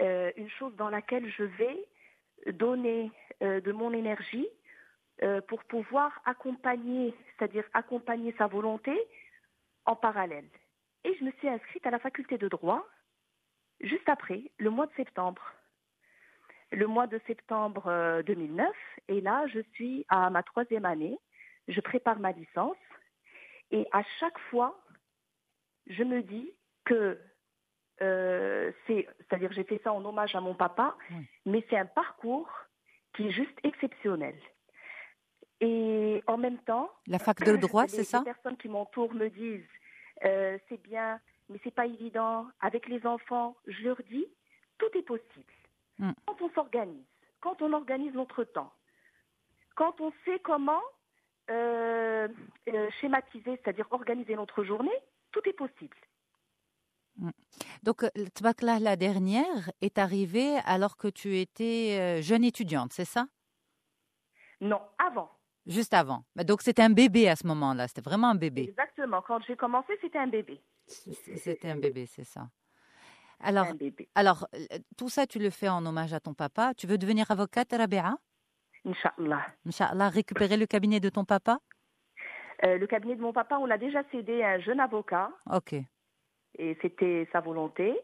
Euh, 0.00 0.32
une 0.36 0.50
chose 0.50 0.74
dans 0.76 0.90
laquelle 0.90 1.30
je 1.30 1.44
vais 1.44 1.86
donner 2.52 3.10
euh, 3.42 3.60
de 3.60 3.72
mon 3.72 3.92
énergie 3.92 4.48
pour 5.46 5.62
pouvoir 5.62 6.20
accompagner, 6.24 7.14
c'est-à-dire 7.38 7.62
accompagner 7.74 8.34
sa 8.38 8.48
volonté 8.48 8.92
en 9.84 9.94
parallèle. 9.94 10.48
Et 11.04 11.14
je 11.14 11.22
me 11.22 11.30
suis 11.32 11.48
inscrite 11.48 11.86
à 11.86 11.92
la 11.92 12.00
faculté 12.00 12.38
de 12.38 12.48
droit 12.48 12.84
juste 13.82 14.08
après, 14.08 14.50
le 14.58 14.70
mois 14.70 14.86
de 14.86 14.92
septembre. 14.96 15.42
Le 16.70 16.86
mois 16.86 17.06
de 17.06 17.20
septembre 17.26 17.86
euh, 17.86 18.22
2009, 18.22 18.66
et 19.08 19.20
là, 19.20 19.46
je 19.48 19.60
suis 19.74 20.06
à 20.08 20.30
ma 20.30 20.42
troisième 20.42 20.86
année, 20.86 21.18
je 21.68 21.80
prépare 21.80 22.18
ma 22.18 22.32
licence, 22.32 22.76
et 23.70 23.86
à 23.92 24.02
chaque 24.20 24.38
fois, 24.50 24.80
je 25.86 26.02
me 26.04 26.22
dis 26.22 26.52
que 26.84 27.18
euh, 28.00 28.72
c'est, 28.86 29.06
c'est-à-dire 29.18 29.52
j'ai 29.52 29.64
fait 29.64 29.80
ça 29.84 29.92
en 29.92 30.04
hommage 30.04 30.34
à 30.34 30.40
mon 30.40 30.54
papa, 30.54 30.96
Oui. 31.10 31.26
mais 31.46 31.64
c'est 31.70 31.76
un 31.78 31.86
parcours 31.86 32.50
qui 33.14 33.28
est 33.28 33.30
juste 33.30 33.58
exceptionnel. 33.62 34.34
Et 35.60 36.22
en 36.26 36.36
même 36.36 36.58
temps, 36.58 36.90
La 37.06 37.18
fac 37.18 37.40
de 37.44 37.56
droit, 37.56 37.82
les- 37.84 37.88
c'est 37.88 38.04
ça 38.04 38.18
Les 38.18 38.24
personnes 38.32 38.56
qui 38.56 38.68
m'entourent 38.68 39.14
me 39.14 39.28
disent 39.28 39.64
euh, 40.24 40.58
c'est 40.68 40.82
bien, 40.82 41.20
mais 41.48 41.58
c'est 41.62 41.74
pas 41.74 41.86
évident. 41.86 42.46
Avec 42.60 42.88
les 42.88 43.04
enfants, 43.06 43.56
je 43.66 43.82
leur 43.84 44.00
dis 44.08 44.26
tout 44.78 44.90
est 44.96 45.02
possible. 45.02 45.52
Mm. 45.98 46.12
Quand 46.26 46.42
on 46.42 46.50
s'organise, 46.50 47.04
quand 47.40 47.62
on 47.62 47.72
organise 47.72 48.12
notre 48.14 48.42
temps, 48.44 48.72
quand 49.76 50.00
on 50.00 50.12
sait 50.24 50.40
comment 50.40 50.82
euh, 51.50 52.28
euh, 52.68 52.90
schématiser, 53.00 53.58
c'est-à-dire 53.62 53.86
organiser 53.90 54.34
notre 54.36 54.64
journée, 54.64 54.90
tout 55.32 55.40
est 55.46 55.52
possible. 55.52 55.96
Donc, 57.82 58.04
euh, 58.04 58.08
Tabaklah, 58.34 58.78
la 58.78 58.96
dernière 58.96 59.70
est 59.80 59.98
arrivée 59.98 60.56
alors 60.64 60.96
que 60.96 61.08
tu 61.08 61.38
étais 61.38 62.22
jeune 62.22 62.44
étudiante, 62.44 62.92
c'est 62.92 63.04
ça? 63.04 63.26
Non, 64.60 64.80
avant. 64.98 65.30
Juste 65.66 65.94
avant. 65.94 66.24
Donc, 66.36 66.62
c'était 66.62 66.82
un 66.82 66.90
bébé 66.90 67.28
à 67.28 67.36
ce 67.36 67.46
moment-là. 67.46 67.88
C'était 67.88 68.00
vraiment 68.00 68.30
un 68.30 68.34
bébé. 68.34 68.62
Exactement. 68.62 69.22
Quand 69.22 69.40
j'ai 69.46 69.56
commencé, 69.56 69.92
c'était 70.00 70.18
un 70.18 70.26
bébé. 70.28 70.60
C'était 70.86 71.70
un 71.70 71.76
bébé, 71.76 72.06
c'est 72.06 72.24
ça. 72.24 72.48
Alors, 73.40 73.66
alors, 74.14 74.46
tout 74.96 75.08
ça, 75.08 75.26
tu 75.26 75.38
le 75.38 75.50
fais 75.50 75.68
en 75.68 75.84
hommage 75.84 76.12
à 76.12 76.20
ton 76.20 76.34
papa. 76.34 76.74
Tu 76.76 76.86
veux 76.86 76.98
devenir 76.98 77.30
avocate, 77.30 77.72
Rabia? 77.72 78.16
Inch'Allah. 78.84 79.46
Inch'Allah, 79.66 80.08
récupérer 80.08 80.56
le 80.56 80.66
cabinet 80.66 81.00
de 81.00 81.08
ton 81.08 81.24
papa? 81.24 81.58
Euh, 82.64 82.78
le 82.78 82.86
cabinet 82.86 83.16
de 83.16 83.20
mon 83.22 83.32
papa, 83.32 83.58
on 83.58 83.66
l'a 83.66 83.78
déjà 83.78 84.02
cédé 84.10 84.42
à 84.42 84.50
un 84.50 84.60
jeune 84.60 84.80
avocat. 84.80 85.30
Ok. 85.50 85.74
et 86.58 86.76
c'était 86.82 87.28
sa 87.32 87.40
volonté. 87.40 87.98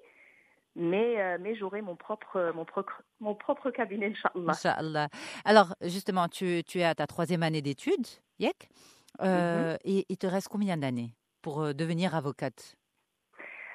Mais, 0.76 1.20
euh, 1.20 1.38
mais 1.40 1.56
j'aurai 1.56 1.82
mon 1.82 1.96
propre, 1.96 2.52
mon, 2.54 2.64
propre, 2.64 3.02
mon 3.20 3.34
propre 3.34 3.70
cabinet, 3.70 4.06
Inch'Allah. 4.06 4.52
Inch'Allah. 4.52 5.08
Alors, 5.44 5.74
justement, 5.82 6.28
tu, 6.28 6.62
tu 6.64 6.78
es 6.78 6.84
à 6.84 6.94
ta 6.94 7.06
troisième 7.06 7.42
année 7.42 7.62
d'études, 7.62 8.06
Yek. 8.38 8.68
Euh, 9.22 9.76
Et 9.84 10.06
il 10.08 10.16
te 10.16 10.26
reste 10.28 10.48
combien 10.48 10.76
d'années 10.76 11.10
pour 11.42 11.74
devenir 11.74 12.14
avocate? 12.14 12.76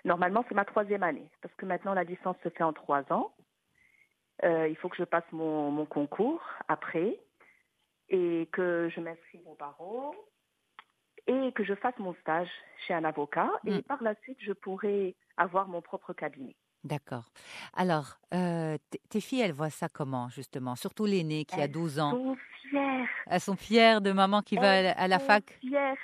Normalement, 0.06 0.46
c'est 0.48 0.56
ma 0.56 0.64
troisième 0.66 1.04
année, 1.04 1.30
parce 1.42 1.54
que 1.56 1.66
maintenant, 1.66 1.94
la 1.94 2.04
licence 2.04 2.38
se 2.44 2.50
fait 2.50 2.64
en 2.64 2.72
trois 2.74 3.04
ans. 3.12 3.34
Euh, 4.44 4.68
il 4.68 4.75
faut 4.78 4.90
que 4.90 4.98
je 4.98 5.04
passe 5.04 5.24
mon, 5.32 5.72
mon 5.72 5.86
concours 5.86 6.42
après, 6.68 7.20
et 8.10 8.50
que 8.52 8.90
je 8.94 9.00
m'inscrive 9.00 9.48
au 9.48 9.56
barreau, 9.56 10.13
et 11.28 11.52
que 11.54 11.63
je 11.63 11.75
fasse 11.75 11.98
mon 12.00 12.13
stage 12.16 12.50
chez 12.86 12.94
un 12.94 13.04
avocat, 13.06 13.50
et 13.66 13.72
Mm. 13.72 13.82
par 13.84 14.02
la 14.04 14.16
suite, 14.24 14.38
je 14.42 14.52
pourrai 14.54 15.16
avoir 15.38 15.68
mon 15.68 15.82
propre 15.82 16.13
cabinet. 16.13 16.56
D'accord. 16.84 17.30
Alors, 17.74 18.18
euh, 18.34 18.78
tes 19.10 19.22
filles, 19.22 19.40
elles 19.42 19.54
voient 19.54 19.70
ça 19.70 19.88
comment, 19.88 20.28
justement? 20.30 20.75
Surtout 20.75 21.06
l'aînée 21.06 21.46
qui 21.46 21.56
a 21.62 21.63
Elles 21.63 21.72
12 21.72 21.98
ans. 22.00 22.12
sont 22.12 22.36
fières. 22.62 23.08
Elles 23.28 23.40
sont 23.40 23.56
fières 23.56 24.02
de 24.02 24.12
maman 24.12 24.42
qui 24.42 24.58
va 24.58 24.72
à 24.74 24.82
la- 24.82 24.92
à 25.00 25.08
la 25.08 25.20
sont 25.20 25.25
fac? 25.25 25.58
fières. 25.62 25.96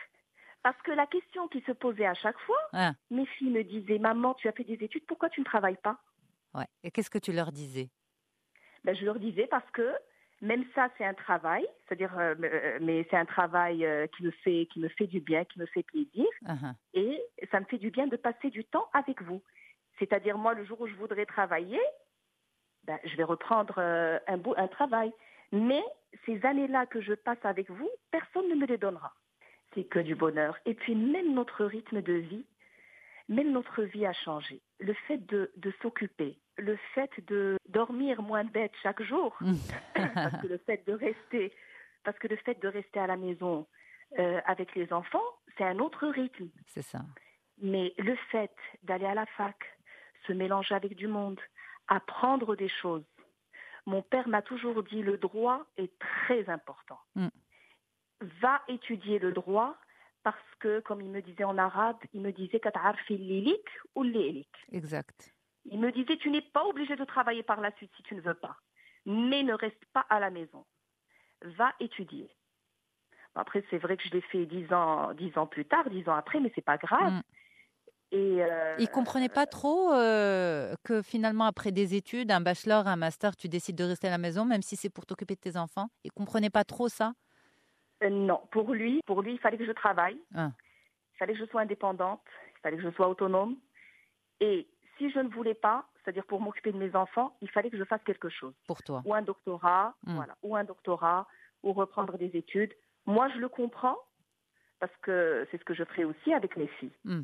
Parce 0.64 0.82
que 0.84 0.92
la 0.92 1.06
question 1.08 1.48
qui 1.50 1.62
se 1.62 1.74
posait 1.74 2.06
à 2.06 2.14
chaque 2.14 2.40
fois, 2.40 2.58
Hein, 2.74 2.96
mes 3.10 3.26
filles 3.26 3.50
me 3.52 3.64
disaient 3.64 3.98
Maman, 4.00 4.36
tu 4.36 4.48
as 4.48 4.54
fait 4.54 4.64
des 4.64 4.82
études, 4.82 5.06
pourquoi 5.06 5.30
tu 5.30 5.42
ne 5.42 5.46
travailles 5.46 5.78
pas 5.84 5.98
ouais. 6.54 6.68
Et 6.84 6.92
qu'est-ce 6.92 7.10
que 7.10 7.18
tu 7.20 7.32
leur 7.34 7.52
disais? 7.52 7.90
Ben, 8.84 8.96
Je 8.96 9.06
leur 9.06 9.20
disais 9.20 9.48
Parce 9.48 9.70
que 9.72 9.94
même 10.42 10.64
ça, 10.74 10.90
c'est 10.98 11.04
un 11.06 11.14
travail, 11.14 11.68
c'est-à-dire, 11.88 12.18
euh, 12.18 12.34
euh, 12.42 12.78
mais 12.82 13.06
c'est 13.10 13.18
un 13.18 13.26
travail 13.26 13.86
euh, 13.86 14.08
qui, 14.08 14.24
me 14.24 14.32
fait, 14.32 14.68
qui 14.72 14.80
me 14.80 14.88
fait 14.88 15.08
du 15.08 15.20
bien, 15.20 15.44
qui 15.44 15.60
me 15.60 15.66
fait 15.66 15.84
plaisir, 15.84 16.26
Uhum. 16.48 16.74
et 16.94 17.22
ça 17.52 17.60
me 17.60 17.66
fait 17.66 17.78
du 17.78 17.90
bien 17.92 18.08
de 18.08 18.16
passer 18.16 18.50
du 18.50 18.64
temps 18.64 18.88
avec 18.94 19.22
vous. 19.22 19.42
C'est-à-dire, 19.98 20.38
moi, 20.38 20.54
le 20.54 20.64
jour 20.64 20.80
où 20.80 20.88
je 20.88 20.96
voudrais 20.96 21.26
travailler, 21.26 21.82
ben, 22.86 22.98
je 23.04 23.16
vais 23.18 23.24
reprendre 23.26 23.76
euh, 23.80 24.18
un, 24.28 24.38
bout, 24.38 24.54
un 24.56 24.68
travail. 24.70 25.12
Mais 25.52 25.84
ces 26.26 26.44
années-là 26.46 26.86
que 26.86 27.02
je 27.02 27.14
passe 27.14 27.44
avec 27.44 27.70
vous, 27.70 27.90
personne 28.12 28.48
ne 28.48 28.56
me 28.56 28.66
les 28.66 28.78
donnera. 28.78 29.14
C'est 29.74 29.84
que 29.84 30.00
du 30.00 30.16
bonheur. 30.16 30.58
Et 30.66 30.74
puis 30.74 30.96
même 30.96 31.34
notre 31.34 31.66
rythme 31.66 32.02
de 32.02 32.14
vie, 32.14 32.46
même 33.28 33.52
notre 33.52 33.84
vie 33.84 34.06
a 34.06 34.14
changé. 34.14 34.62
Le 34.80 34.94
fait 34.94 35.18
de, 35.28 35.52
de 35.58 35.72
s'occuper, 35.82 36.40
le 36.60 36.78
fait 36.94 37.12
de 37.28 37.58
dormir 37.68 38.22
moins 38.22 38.44
bête 38.44 38.74
chaque 38.82 39.02
jour, 39.02 39.38
parce 39.94 40.42
que 40.42 40.48
le 40.48 40.58
fait 40.58 40.86
de 40.86 40.94
rester, 40.94 41.54
parce 42.04 42.18
que 42.20 42.28
le 42.28 42.36
fait 42.38 42.60
de 42.62 42.68
rester 42.68 43.00
à 43.00 43.08
la 43.08 43.18
maison 43.18 43.68
euh, 44.18 44.40
avec 44.46 44.76
les 44.76 44.92
enfants, 44.94 45.24
c'est 45.58 45.64
un 45.64 45.80
autre 45.80 46.08
rythme. 46.08 46.50
C'est 46.68 46.82
ça. 46.82 47.02
Mais 47.62 47.94
le 47.98 48.16
fait 48.32 48.56
d'aller 48.84 49.06
à 49.06 49.14
la 49.14 49.26
fac, 49.26 49.58
se 50.28 50.34
mélanger 50.34 50.76
avec 50.76 50.96
du 50.96 51.08
monde, 51.08 51.40
apprendre 51.88 52.56
des 52.56 52.70
choses. 52.70 53.04
Mon 53.86 54.02
père 54.02 54.28
m'a 54.28 54.42
toujours 54.42 54.84
dit 54.84 55.02
le 55.02 55.18
droit 55.18 55.66
est 55.78 55.92
très 56.00 56.50
important. 56.50 57.00
Mm. 57.16 57.28
Va 58.42 58.62
étudier 58.68 59.20
le 59.20 59.32
droit 59.32 59.78
parce 60.24 60.56
que, 60.60 60.82
comme 60.82 61.02
il 61.02 61.10
me 61.10 61.22
disait 61.22 61.46
en 61.46 61.58
arabe, 61.58 61.98
il 62.14 62.22
me 62.22 62.32
disait 62.32 62.60
"Kat'arfi 62.60 63.18
lilik 63.18 63.66
ou 63.96 64.04
lilik." 64.04 64.50
Exact. 64.72 65.34
Il 65.70 65.80
me 65.80 65.92
disait 65.92 66.18
tu 66.18 66.30
n'es 66.30 66.42
pas 66.42 66.66
obligé 66.66 66.96
de 66.96 67.06
travailler 67.06 67.44
par 67.44 67.62
la 67.62 67.72
suite 67.78 67.92
si 67.96 68.04
tu 68.04 68.16
ne 68.16 68.22
veux 68.22 68.34
pas, 68.34 68.58
mais 69.06 69.44
ne 69.44 69.54
reste 69.54 69.86
pas 69.94 70.06
à 70.10 70.20
la 70.20 70.30
maison. 70.30 70.66
Va 71.42 71.74
étudier. 71.80 72.30
Après, 73.36 73.64
c'est 73.70 73.78
vrai 73.78 73.96
que 73.96 74.04
je 74.04 74.12
l'ai 74.12 74.22
fait 74.22 74.46
dix 74.46 74.72
ans, 74.74 75.14
dix 75.14 75.38
ans 75.38 75.48
plus 75.48 75.66
tard, 75.66 75.90
dix 75.90 76.08
ans 76.10 76.16
après, 76.16 76.40
mais 76.40 76.52
c'est 76.56 76.66
pas 76.66 76.78
grave. 76.78 77.14
Mm. 77.14 77.22
Et 78.12 78.44
euh, 78.44 78.76
Ils 78.80 78.90
comprenaient 78.90 79.30
pas 79.30 79.46
trop 79.46 79.94
euh, 79.94 80.74
que 80.84 81.04
finalement, 81.04 81.46
après 81.46 81.72
des 81.72 81.96
études, 81.96 82.32
un 82.32 82.42
bachelor, 82.42 82.88
un 82.88 82.96
master, 82.96 83.36
tu 83.36 83.48
décides 83.48 83.76
de 83.76 83.84
rester 83.84 84.08
à 84.08 84.12
la 84.12 84.18
maison, 84.18 84.46
même 84.46 84.64
si 84.64 84.76
c'est 84.76 84.90
pour 84.90 85.06
t'occuper 85.06 85.36
de 85.36 85.40
tes 85.40 85.58
enfants. 85.58 85.90
Ils 86.04 86.12
comprenaient 86.12 86.50
pas 86.50 86.64
trop 86.64 86.90
ça. 86.90 87.14
Euh, 88.04 88.10
non, 88.10 88.42
pour 88.52 88.74
lui, 88.74 89.02
pour 89.06 89.22
lui, 89.22 89.34
il 89.34 89.40
fallait 89.40 89.58
que 89.58 89.66
je 89.66 89.72
travaille. 89.72 90.20
Ah. 90.34 90.52
Il 91.14 91.18
fallait 91.18 91.34
que 91.34 91.40
je 91.40 91.46
sois 91.46 91.62
indépendante. 91.62 92.24
Il 92.58 92.62
fallait 92.62 92.78
que 92.78 92.84
je 92.84 92.96
sois 92.96 93.08
autonome. 93.08 93.58
Et 94.40 94.68
si 95.00 95.10
je 95.10 95.18
ne 95.20 95.30
voulais 95.30 95.56
pas, 95.56 95.86
c'est-à-dire 96.04 96.26
pour 96.26 96.40
m'occuper 96.42 96.72
de 96.72 96.78
mes 96.78 96.96
enfants, 96.96 97.36
il 97.42 97.50
fallait 97.50 97.72
que 97.72 97.78
je 97.78 97.84
fasse 97.86 98.04
quelque 98.06 98.30
chose. 98.30 98.54
pour 98.68 98.84
toi. 98.84 99.02
Ou 99.06 99.14
un 99.16 99.24
doctorat, 99.24 99.96
Mm. 100.06 100.16
voilà, 100.16 100.36
ou 100.44 100.56
un 100.56 100.64
doctorat, 100.64 101.28
ou 101.64 101.74
reprendre 101.74 102.18
des 102.20 102.32
études. 102.36 102.74
Moi, 103.08 103.28
je 103.30 103.40
le 103.40 103.50
comprends 103.50 103.98
parce 104.80 104.96
que 105.02 105.48
c'est 105.50 105.58
ce 105.58 105.64
que 105.66 105.74
je 105.74 105.84
ferai 105.86 106.06
aussi 106.06 106.34
avec 106.34 106.56
mes 106.56 106.68
filles. 106.68 106.94
Mm. 107.06 107.22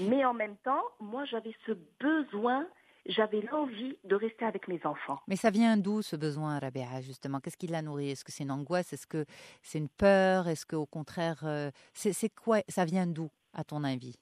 Mais 0.00 0.24
en 0.26 0.34
même 0.34 0.56
temps, 0.58 0.82
moi, 1.00 1.24
j'avais 1.24 1.54
ce 1.66 1.72
besoin, 1.98 2.66
j'avais 3.06 3.40
l'envie 3.40 3.96
de 4.04 4.14
rester 4.14 4.44
avec 4.44 4.68
mes 4.68 4.84
enfants. 4.84 5.18
Mais 5.26 5.36
ça 5.36 5.50
vient 5.50 5.76
d'où 5.78 6.02
ce 6.02 6.16
besoin, 6.16 6.58
Rabia, 6.58 7.00
justement? 7.00 7.40
Qu'est-ce 7.40 7.56
qui 7.56 7.66
l'a 7.66 7.80
nourri? 7.82 8.10
Est-ce 8.10 8.24
que 8.24 8.30
c'est 8.32 8.42
une 8.44 8.50
angoisse? 8.50 8.92
Est-ce 8.92 9.06
que 9.06 9.24
c'est 9.62 9.78
une 9.78 9.88
peur? 9.88 10.48
Est-ce 10.48 10.66
qu'au 10.66 10.84
contraire, 10.86 11.40
euh, 11.44 11.70
c'est 11.94 12.12
c'est 12.12 12.28
quoi? 12.28 12.58
Ça 12.68 12.84
vient 12.84 13.06
d'où, 13.06 13.30
à 13.54 13.64
ton 13.64 13.84
avis? 13.84 14.16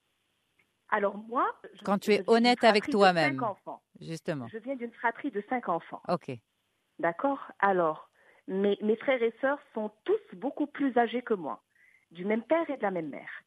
Alors 0.91 1.17
moi, 1.17 1.50
je- 1.75 1.83
Quand 1.85 1.99
tu 1.99 2.12
es 2.12 2.23
honnête 2.29 2.62
avec 2.64 2.88
toi-même. 2.88 3.41
Justement. 4.00 4.47
Je 4.49 4.59
viens 4.59 4.76
d'une 4.76 4.93
fratrie 4.93 5.31
de 5.31 5.43
cinq 5.49 5.69
enfants. 5.69 6.03
Ok. 6.09 6.31
D'accord? 6.99 7.41
Alors, 7.59 8.09
mes, 8.47 8.79
mes 8.83 8.97
frères 8.97 9.23
et 9.23 9.35
sœurs 9.41 9.59
sont 9.73 9.91
tous 10.05 10.21
beaucoup 10.37 10.67
plus 10.67 10.97
âgés 10.97 11.23
que 11.23 11.35
moi, 11.35 11.62
du 12.11 12.25
même 12.25 12.43
père 12.43 12.69
et 12.71 12.76
de 12.76 12.83
la 12.83 12.91
même 12.91 13.09
mère. 13.09 13.43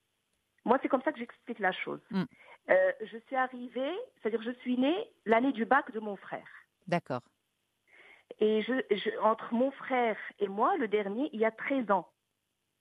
Moi, 0.66 0.78
c'est 0.82 0.90
comme 0.90 1.02
ça 1.04 1.12
que 1.14 1.20
j'explique 1.20 1.60
la 1.60 1.72
chose. 1.72 2.02
Mm. 2.12 2.24
Euh, 2.70 2.92
je 3.02 3.18
suis 3.28 3.36
arrivée, 3.38 3.96
c'est-à-dire 4.22 4.42
je 4.42 4.52
suis 4.60 4.78
née 4.78 5.10
l'année 5.26 5.54
du 5.54 5.64
bac 5.66 5.92
de 5.92 6.00
mon 6.02 6.18
frère. 6.18 6.48
D'accord. 6.88 7.22
Et 8.40 8.62
je, 8.64 8.74
je- 8.92 9.18
entre 9.22 9.54
mon 9.54 9.72
frère 9.72 10.18
et 10.40 10.50
moi, 10.50 10.76
le 10.78 10.90
dernier, 10.90 11.30
il 11.32 11.40
y 11.40 11.46
a 11.46 11.52
13 11.52 11.90
ans 11.92 12.10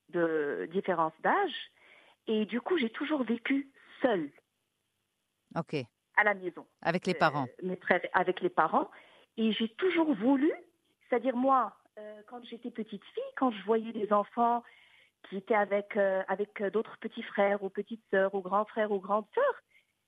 de 0.09 0.69
différence 0.73 1.13
d'âge. 1.23 1.71
Et 2.27 2.45
du 2.47 2.61
coup, 2.61 2.77
j'ai 2.79 2.91
toujours 2.91 3.23
vécu 3.23 3.71
seule 4.03 4.31
Ok. 5.57 5.75
à 6.17 6.25
la 6.25 6.35
maison. 6.35 6.67
Avec 6.83 7.07
les 7.07 7.15
parents. 7.15 7.47
euh, 7.63 7.67
mes 7.67 7.77
frères 7.77 8.01
avec 8.15 8.41
les 8.41 8.49
parents. 8.49 8.91
Et 9.37 9.53
j'ai 9.53 9.69
toujours 9.75 10.15
voulu, 10.15 10.51
c'est-à-dire 11.09 11.37
moi, 11.37 11.77
euh, 11.99 12.23
quand 12.27 12.43
j'étais 12.45 12.71
petite 12.71 13.05
fille, 13.05 13.33
quand 13.37 13.51
je 13.51 13.63
voyais 13.65 13.93
des 13.93 14.13
enfants 14.13 14.63
qui 15.29 15.37
étaient 15.37 15.55
avec, 15.55 15.97
euh, 15.97 16.23
avec 16.29 16.63
d'autres 16.73 16.97
petits 16.99 17.23
frères 17.23 17.63
ou 17.63 17.69
petites 17.69 18.05
sœurs 18.11 18.35
ou 18.35 18.41
grands 18.41 18.65
frères 18.65 18.93
ou 18.93 18.99
grandes 18.99 19.27
sœurs, 19.35 19.63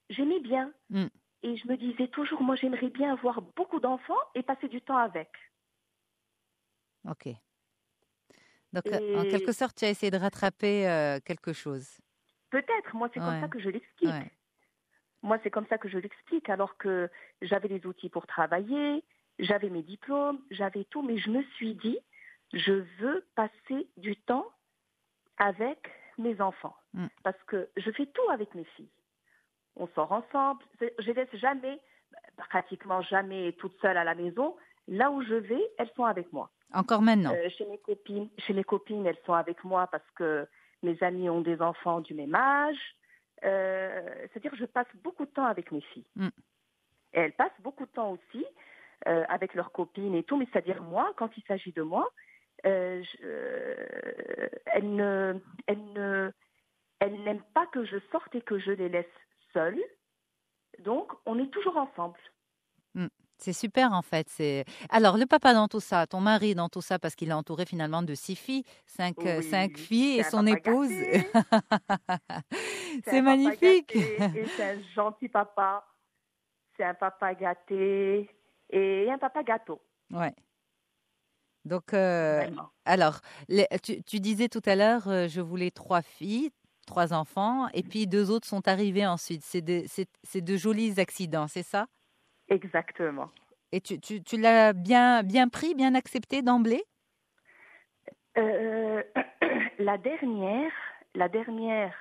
j'aimais 0.09 0.41
bien. 0.41 0.73
Mm. 0.91 1.07
Et 1.43 1.57
je 1.57 1.69
me 1.69 1.77
disais 1.77 2.09
toujours, 2.09 2.41
moi 2.43 2.57
j'aimerais 2.57 2.89
bien 2.89 3.13
avoir 3.13 3.43
beaucoup 3.43 3.81
d'enfants 3.81 4.15
et 4.35 4.43
passer 4.43 4.69
du 4.69 4.81
temps 4.81 4.97
avec. 4.97 5.31
Ok. 7.09 7.29
Donc, 8.73 8.85
en 8.87 9.23
quelque 9.23 9.53
sorte, 9.53 9.77
tu 9.79 9.85
as 9.87 9.91
essayé 9.91 10.11
de 10.11 10.19
rattraper 10.19 10.89
euh, 10.89 11.21
quelque 11.25 11.53
chose. 11.53 11.99
Peut-être, 12.51 12.95
moi 12.95 13.09
c'est 13.13 13.21
comme 13.21 13.41
ça 13.41 13.49
que 13.49 13.59
je 13.59 13.71
l'explique. 13.71 14.11
Ouais. 14.11 14.31
Moi, 15.23 15.39
c'est 15.43 15.51
comme 15.51 15.67
ça 15.67 15.79
que 15.79 15.89
je 15.89 15.99
l'explique, 15.99 16.49
alors 16.49 16.77
que 16.77 17.11
j'avais 17.43 17.69
les 17.69 17.85
outils 17.87 18.09
pour 18.09 18.27
travailler, 18.27 19.03
j'avais 19.39 19.71
mes 19.71 19.83
diplômes, 19.83 20.41
j'avais 20.51 20.85
tout, 20.85 21.03
mais 21.03 21.19
je 21.19 21.31
me 21.31 21.43
suis 21.57 21.75
dit, 21.75 21.99
je 22.53 22.85
veux 23.01 23.27
passer 23.35 23.89
du 23.97 24.17
temps 24.17 24.47
avec 25.39 25.91
mes 26.19 26.41
enfants. 26.41 26.77
Mm. 26.95 27.07
Parce 27.23 27.43
que 27.47 27.69
je 27.77 27.91
fais 27.91 28.07
tout 28.07 28.31
avec 28.31 28.55
mes 28.55 28.65
filles. 28.65 28.91
on 29.77 29.87
sort 29.89 30.13
ensemble. 30.13 30.63
Je 30.81 31.13
laisse 31.13 31.35
jamais, 31.35 31.81
pratiquement 32.37 33.03
jamais 33.03 33.53
toute 33.59 33.79
seule 33.81 33.97
à 33.97 34.05
la 34.05 34.15
maison. 34.15 34.57
Là 34.89 35.11
où 35.11 35.23
je 35.23 35.35
vais, 35.35 35.63
elles 35.79 35.91
sont 35.95 36.05
avec 36.05 36.33
moi. 36.33 36.51
Encore 36.73 37.03
maintenant. 37.03 37.33
Euh, 37.33 37.49
chez 37.51 37.67
mes 37.67 37.79
copines, 37.79 38.29
chez 38.39 38.53
mes 38.53 38.65
copines, 38.65 39.07
elles 39.07 39.19
sont 39.25 39.35
avec 39.35 39.65
moi 39.65 39.87
parce 39.87 40.09
que 40.15 40.47
mes 40.83 41.01
amis 41.03 41.29
ont 41.29 41.41
des 41.41 41.61
enfants 41.61 42.01
du 42.01 42.15
même 42.15 42.35
âge. 42.35 42.97
Euh, 43.45 44.27
C'est-à-dire, 44.33 44.55
je 44.57 44.65
passe 44.65 44.87
beaucoup 45.03 45.25
de 45.25 45.31
temps 45.31 45.47
avec 45.47 45.71
mes 45.73 45.81
filles. 45.81 46.07
Mm. 46.17 46.29
Et 47.15 47.21
elles 47.21 47.33
passent 47.33 47.61
beaucoup 47.61 47.87
de 47.87 47.91
temps 47.91 48.13
aussi 48.13 48.45
euh, 49.07 49.25
avec 49.29 49.55
leurs 49.55 49.73
copines 49.73 50.15
et 50.15 50.25
tout. 50.25 50.37
Mais 50.37 50.47
c'est-à-dire 50.53 50.83
moi, 50.83 51.13
quand 51.17 51.37
il 51.37 51.43
s'agit 51.45 51.73
de 51.73 51.83
moi, 51.83 52.11
euh, 52.67 53.03
je- 53.03 53.19
euh, 53.25 54.49
ne, 54.83 55.35
ne, 55.69 56.31
pas 57.55 57.67
que 57.69 57.85
je 57.85 57.99
sorte 58.11 58.35
et 58.35 58.43
que 58.43 58.59
je 58.59 58.73
les 58.73 58.89
laisse 58.89 59.07
seules. 59.53 59.83
Donc, 60.81 61.13
on 61.27 61.39
est 61.39 61.51
toujours 61.51 61.77
ensemble. 61.77 62.19
C'est 63.41 63.53
super 63.53 63.93
en 63.93 64.03
fait. 64.03 64.29
C'est 64.29 64.65
alors 64.91 65.17
le 65.17 65.27
papa 65.27 65.55
dans 65.55 65.69
tout 65.69 65.81
ça, 65.81 66.07
ton 66.07 66.21
mari 66.21 66.55
dans 66.55 66.69
tout 66.69 66.83
ça, 66.83 66.99
parce 66.99 67.15
qu'il 67.15 67.31
est 67.31 67.35
entouré 67.35 67.67
finalement 67.67 68.03
de 68.03 68.15
six 68.15 68.37
filles, 68.37 68.65
cinq, 68.87 69.17
euh, 69.25 69.39
Oui, 69.39 69.51
cinq 69.51 69.79
filles 69.79 70.19
et 70.19 70.23
son 70.25 70.47
épouse. 70.47 70.89
C'est 73.05 73.23
magnifique. 73.23 73.93
c'est 73.93 74.63
un 74.63 74.83
gentil 74.95 75.29
papa. 75.29 75.85
C'est 76.77 76.85
un 76.85 76.95
papa 76.95 77.35
gâté 77.35 78.29
et 78.71 79.11
un 79.11 79.19
papa 79.19 79.43
gâteau. 79.43 79.81
Ouais. 80.13 80.35
Donc 81.65 81.93
euh, 81.93 82.49
alors 82.85 83.19
les- 83.49 83.67
tu, 83.83 84.03
tu 84.03 84.21
disais 84.21 84.49
tout 84.49 84.63
à 84.65 84.77
l'heure, 84.77 85.09
euh, 85.09 85.29
je 85.29 85.41
voulais 85.41 85.71
trois 85.71 86.03
filles. 86.03 86.51
Trois 86.87 87.13
enfants, 87.13 87.69
et 87.75 87.83
puis 87.83 88.07
deux 88.07 88.31
autres 88.31 88.49
sont 88.49 88.67
arrivés 88.67 89.07
ensuite. 89.07 89.45
C'est 89.45 89.61
de, 89.61 89.85
c'est- 89.87 90.09
c'est 90.23 90.41
de 90.41 90.57
jolis 90.57 90.99
accidents, 90.99 91.47
c'est 91.47 91.63
ça? 91.63 91.87
Exactement. 92.49 93.31
Et 93.73 93.81
tu, 93.81 94.01
tu, 94.01 94.23
tu 94.23 94.37
l'as 94.39 94.73
bien, 94.73 95.23
bien 95.23 95.49
pris, 95.49 95.75
bien 95.75 95.95
accepté 95.95 96.43
d'emblée? 96.43 96.83
Euh, 98.39 99.03
la 99.79 99.99
dernière, 99.99 100.73
la 101.15 101.29
dernière, 101.29 101.95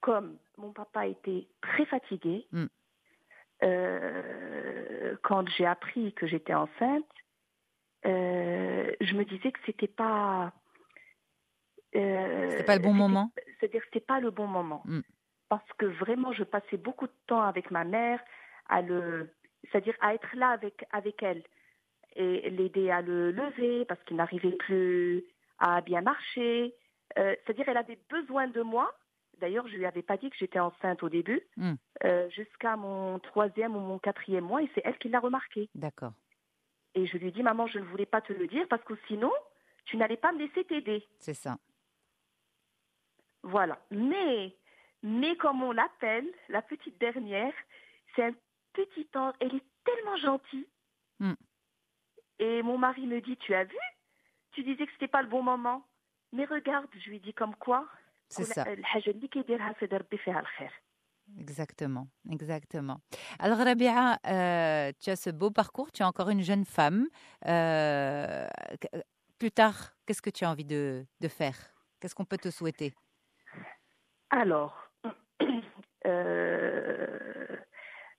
comme 0.00 0.38
mon 0.56 0.72
papa 0.72 1.06
était 1.06 1.46
très 1.60 1.84
fatigué, 1.86 2.46
Mm. 2.52 2.66
euh, 3.62 5.16
quand 5.22 5.48
j'ai 5.50 5.66
appris 5.66 6.12
que 6.14 6.26
j'étais 6.26 6.54
enceinte, 6.54 7.06
euh, 8.06 8.92
je 9.00 9.14
me 9.14 9.24
disais 9.24 9.52
que 9.52 9.58
c'était 9.66 9.88
pas. 9.88 10.52
C'était 11.92 12.64
pas 12.64 12.76
le 12.76 12.82
bon 12.82 12.92
moment 12.92 13.30
C'est-à-dire 13.58 13.80
que 13.80 13.86
c'était 13.86 14.04
pas 14.04 14.20
le 14.20 14.30
bon 14.30 14.46
moment. 14.46 14.82
Mm. 14.84 15.00
Parce 15.48 15.72
que 15.78 15.86
vraiment, 15.86 16.32
je 16.32 16.44
passais 16.44 16.76
beaucoup 16.76 17.06
de 17.06 17.14
temps 17.26 17.42
avec 17.42 17.70
ma 17.70 17.84
mère, 17.84 18.20
à 18.68 18.82
le, 18.82 19.30
c'est-à-dire 19.70 19.94
à 20.00 20.14
être 20.14 20.34
là 20.36 20.48
avec, 20.50 20.84
avec 20.92 21.22
elle 21.22 21.42
et 22.14 22.48
l'aider 22.50 22.90
à 22.90 23.02
le 23.02 23.30
lever 23.30 23.84
parce 23.84 24.02
qu'il 24.04 24.16
n'arrivait 24.16 24.52
plus 24.56 25.24
à 25.58 25.80
bien 25.80 26.00
marcher. 26.00 26.74
Euh, 27.18 27.34
c'est-à-dire, 27.44 27.68
elle 27.68 27.76
avait 27.76 27.98
besoin 28.10 28.46
de 28.48 28.62
moi. 28.62 28.94
D'ailleurs, 29.38 29.68
je 29.68 29.76
lui 29.76 29.84
avais 29.86 30.02
pas 30.02 30.16
dit 30.16 30.30
que 30.30 30.36
j'étais 30.38 30.58
enceinte 30.58 31.02
au 31.02 31.08
début, 31.10 31.42
Mm. 31.56 31.74
euh, 32.04 32.28
jusqu'à 32.30 32.76
mon 32.76 33.18
troisième 33.18 33.76
ou 33.76 33.80
mon 33.80 33.98
quatrième 33.98 34.44
mois, 34.44 34.62
et 34.62 34.70
c'est 34.74 34.80
elle 34.84 34.96
qui 34.98 35.08
l'a 35.10 35.20
remarqué. 35.20 35.68
D'accord. 35.74 36.12
Et 36.94 37.04
je 37.06 37.18
lui 37.18 37.30
dis, 37.32 37.42
maman, 37.42 37.66
je 37.66 37.78
ne 37.78 37.84
voulais 37.84 38.06
pas 38.06 38.22
te 38.22 38.32
le 38.32 38.46
dire 38.46 38.66
parce 38.68 38.82
que 38.84 38.94
sinon, 39.08 39.30
tu 39.84 39.98
n'allais 39.98 40.16
pas 40.16 40.32
me 40.32 40.38
laisser 40.38 40.64
t'aider. 40.64 41.06
C'est 41.18 41.34
ça. 41.34 41.58
Voilà. 43.42 43.78
Mais, 43.90 44.56
mais 45.02 45.36
comme 45.36 45.62
on 45.62 45.72
l'appelle, 45.72 46.26
la 46.48 46.62
petite 46.62 46.98
dernière, 46.98 47.52
c'est 48.14 48.24
un 48.24 48.32
petit 48.76 49.08
ange, 49.14 49.34
elle 49.40 49.54
est 49.54 49.64
tellement 49.84 50.16
gentille. 50.16 50.68
Hmm. 51.18 51.34
Et 52.38 52.62
mon 52.62 52.78
mari 52.78 53.06
me 53.06 53.20
dit, 53.20 53.36
tu 53.38 53.54
as 53.54 53.64
vu? 53.64 53.76
Tu 54.52 54.62
disais 54.62 54.86
que 54.86 54.92
c'était 54.92 55.08
pas 55.08 55.22
le 55.22 55.28
bon 55.28 55.42
moment. 55.42 55.86
Mais 56.32 56.44
regarde, 56.44 56.86
je 56.98 57.10
lui 57.10 57.20
dis 57.20 57.32
comme 57.32 57.54
quoi. 57.56 57.86
C'est 58.28 58.44
ça. 58.44 58.64
Exactement, 61.38 62.08
exactement. 62.30 63.00
Alors 63.38 63.58
Rabia, 63.58 64.18
euh, 64.26 64.92
tu 65.00 65.10
as 65.10 65.16
ce 65.16 65.30
beau 65.30 65.50
parcours, 65.50 65.90
tu 65.90 66.02
es 66.02 66.04
encore 66.04 66.28
une 66.30 66.42
jeune 66.42 66.64
femme. 66.64 67.06
Euh, 67.46 68.46
plus 69.38 69.50
tard, 69.50 69.92
qu'est-ce 70.06 70.22
que 70.22 70.30
tu 70.30 70.44
as 70.44 70.50
envie 70.50 70.64
de, 70.64 71.04
faire? 71.28 71.56
Qu'est-ce 72.00 72.14
qu'on 72.14 72.24
peut 72.24 72.38
te 72.38 72.50
souhaiter? 72.50 72.94
Alors, 74.30 74.90
euh, 76.06 76.65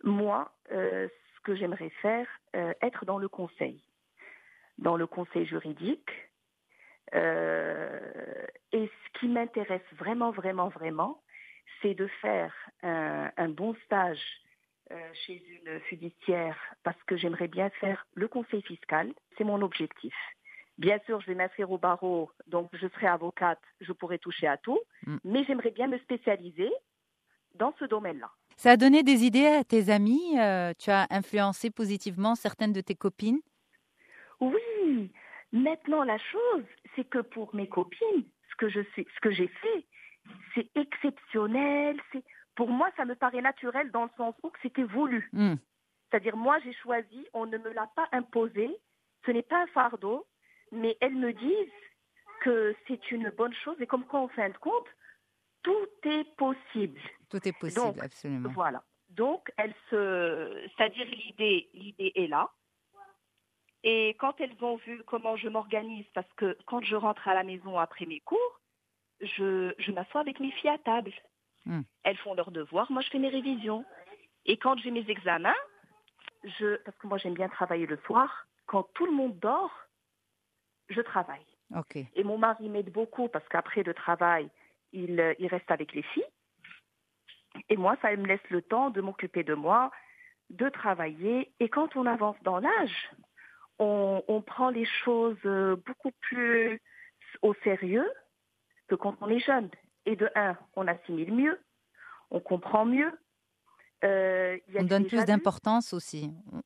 moi, 0.07 0.51
euh, 0.71 1.07
ce 1.35 1.41
que 1.41 1.55
j'aimerais 1.55 1.89
faire, 2.01 2.27
euh, 2.55 2.73
être 2.81 3.05
dans 3.05 3.17
le 3.17 3.29
conseil, 3.29 3.83
dans 4.77 4.97
le 4.97 5.07
conseil 5.07 5.45
juridique. 5.45 6.11
Euh, 7.13 8.45
et 8.73 8.87
ce 8.87 9.19
qui 9.19 9.27
m'intéresse 9.27 9.81
vraiment, 9.93 10.31
vraiment, 10.31 10.69
vraiment, 10.69 11.21
c'est 11.81 11.93
de 11.93 12.07
faire 12.21 12.53
un, 12.83 13.31
un 13.37 13.49
bon 13.49 13.75
stage 13.85 14.21
chez 15.25 15.43
une 15.49 15.81
fiduciaire 15.81 16.57
parce 16.83 17.01
que 17.03 17.17
j'aimerais 17.17 17.49
bien 17.49 17.69
faire 17.71 18.05
le 18.13 18.29
conseil 18.29 18.61
fiscal. 18.61 19.11
C'est 19.37 19.43
mon 19.43 19.61
objectif. 19.61 20.15
Bien 20.77 20.99
sûr, 21.05 21.19
je 21.19 21.27
vais 21.27 21.35
m'inscrire 21.35 21.71
au 21.71 21.77
barreau, 21.77 22.31
donc 22.45 22.69
je 22.73 22.87
serai 22.87 23.07
avocate, 23.07 23.59
je 23.81 23.91
pourrai 23.91 24.19
toucher 24.19 24.47
à 24.47 24.57
tout, 24.57 24.79
Mm. 25.05 25.17
mais 25.23 25.43
j'aimerais 25.43 25.71
bien 25.71 25.87
me 25.87 25.97
spécialiser 25.99 26.71
dans 27.55 27.73
ce 27.79 27.85
domaine-là. 27.85 28.29
Ça 28.57 28.71
a 28.71 28.77
donné 28.77 29.03
des 29.03 29.23
idées 29.23 29.45
à 29.45 29.63
tes 29.63 29.91
amis 29.91 30.39
euh, 30.39 30.73
Tu 30.79 30.89
as 30.89 31.05
influencé 31.11 31.69
positivement 31.69 32.33
certaines 32.33 32.73
de 32.73 32.81
tes 32.81 32.95
copines? 32.95 33.39
Oui, 34.39 35.11
maintenant 35.51 36.03
la 36.03 36.17
chose, 36.17 36.63
c'est 36.95 37.07
que 37.07 37.19
pour 37.19 37.53
mes 37.53 37.69
copines, 37.69 38.25
ce 38.49 38.55
que 38.57 38.67
je 38.67 38.81
suis, 38.93 39.05
ce 39.15 39.19
que 39.21 39.31
j'ai 39.31 39.47
fait, 39.47 39.85
c'est 40.55 40.69
exceptionnel. 40.73 42.01
C'est 42.11 42.23
pour 42.55 42.69
moi, 42.69 42.89
ça 42.97 43.05
me 43.05 43.13
paraît 43.13 43.41
naturel 43.41 43.91
dans 43.91 44.05
le 44.05 44.09
sens 44.17 44.33
où 44.41 44.51
c'était 44.63 44.83
voulu. 44.83 45.29
Hmm, 45.33 45.55
C'est-à-dire 46.09 46.35
moi, 46.35 46.57
j'ai 46.63 46.73
choisi, 46.73 47.27
on 47.33 47.45
ne 47.45 47.59
me 47.59 47.71
l'a 47.71 47.87
pas 47.95 48.07
imposé. 48.11 48.75
Ce 49.27 49.31
n'est 49.31 49.43
pas 49.43 49.61
un 49.61 49.67
fardeau, 49.67 50.25
mais 50.71 50.97
elles 50.99 51.15
me 51.15 51.31
disent 51.31 51.83
que 52.41 52.75
c'est 52.87 53.11
une 53.11 53.29
bonne 53.37 53.53
chose 53.53 53.75
et 53.79 53.85
comme 53.85 54.05
quoi, 54.05 54.21
en 54.21 54.27
fin 54.29 54.49
de 54.49 54.57
compte, 54.57 54.87
tout 55.61 55.87
est 56.05 56.35
possible. 56.37 56.99
Tout 57.29 57.45
est 57.47 57.57
possible, 57.57 57.85
Donc, 57.85 58.03
absolument. 58.03 58.49
Voilà. 58.49 58.83
Donc, 59.09 59.51
elles 59.57 59.73
se, 59.89 60.67
c'est-à-dire 60.75 61.05
l'idée, 61.05 61.69
l'idée 61.73 62.11
est 62.15 62.27
là. 62.27 62.49
Et 63.83 64.15
quand 64.19 64.39
elles 64.41 64.55
ont 64.61 64.75
vu 64.77 65.01
comment 65.05 65.35
je 65.37 65.47
m'organise, 65.47 66.05
parce 66.13 66.31
que 66.35 66.57
quand 66.65 66.83
je 66.83 66.95
rentre 66.95 67.27
à 67.27 67.33
la 67.33 67.43
maison 67.43 67.77
après 67.79 68.05
mes 68.05 68.19
cours, 68.21 68.59
je, 69.21 69.73
je 69.77 69.91
m'assois 69.91 70.21
avec 70.21 70.39
mes 70.39 70.51
filles 70.51 70.71
à 70.71 70.77
table. 70.77 71.13
Hmm. 71.65 71.81
Elles 72.03 72.17
font 72.17 72.33
leurs 72.33 72.51
devoirs, 72.51 72.91
moi 72.91 73.01
je 73.01 73.09
fais 73.09 73.19
mes 73.19 73.29
révisions. 73.29 73.85
Et 74.45 74.57
quand 74.57 74.77
j'ai 74.79 74.91
mes 74.91 75.09
examens, 75.09 75.55
je, 76.43 76.77
parce 76.83 76.97
que 76.97 77.07
moi 77.07 77.17
j'aime 77.17 77.33
bien 77.33 77.49
travailler 77.49 77.85
le 77.85 77.97
soir, 78.05 78.47
quand 78.65 78.83
tout 78.93 79.05
le 79.05 79.11
monde 79.11 79.37
dort, 79.39 79.71
je 80.89 81.01
travaille. 81.01 81.45
Ok. 81.75 81.97
Et 81.97 82.23
mon 82.23 82.37
mari 82.37 82.69
m'aide 82.69 82.91
beaucoup 82.91 83.27
parce 83.27 83.47
qu'après 83.49 83.83
le 83.83 83.93
travail, 83.93 84.49
il, 84.93 85.19
euh, 85.19 85.33
il 85.39 85.47
reste 85.47 85.69
avec 85.69 85.93
les 85.93 86.03
filles. 86.03 86.25
Et 87.69 87.77
moi, 87.77 87.95
ça 88.01 88.15
me 88.15 88.25
laisse 88.27 88.47
le 88.49 88.61
temps 88.61 88.89
de 88.89 89.01
m'occuper 89.01 89.43
de 89.43 89.53
moi, 89.53 89.91
de 90.49 90.69
travailler. 90.69 91.51
Et 91.59 91.69
quand 91.69 91.95
on 91.95 92.05
avance 92.05 92.37
dans 92.43 92.59
l'âge, 92.59 93.09
on, 93.79 94.23
on 94.27 94.41
prend 94.41 94.69
les 94.69 94.85
choses 94.85 95.37
euh, 95.45 95.75
beaucoup 95.85 96.11
plus 96.21 96.81
au 97.41 97.53
sérieux 97.63 98.09
que 98.87 98.95
quand 98.95 99.15
on 99.21 99.29
est 99.29 99.39
jeune. 99.39 99.69
Et 100.05 100.15
de 100.15 100.29
un, 100.35 100.57
on 100.75 100.87
assimile 100.87 101.33
mieux, 101.33 101.59
on 102.31 102.39
comprend 102.39 102.85
mieux. 102.85 103.11
Euh, 104.03 104.57
il 104.67 104.73
y 104.75 104.77
a 104.77 104.81
On 104.81 104.85
donne 104.85 105.05
plus 105.07 105.25
d'importance 105.25 105.91
aussi. 105.93 106.31
On, 106.53 106.61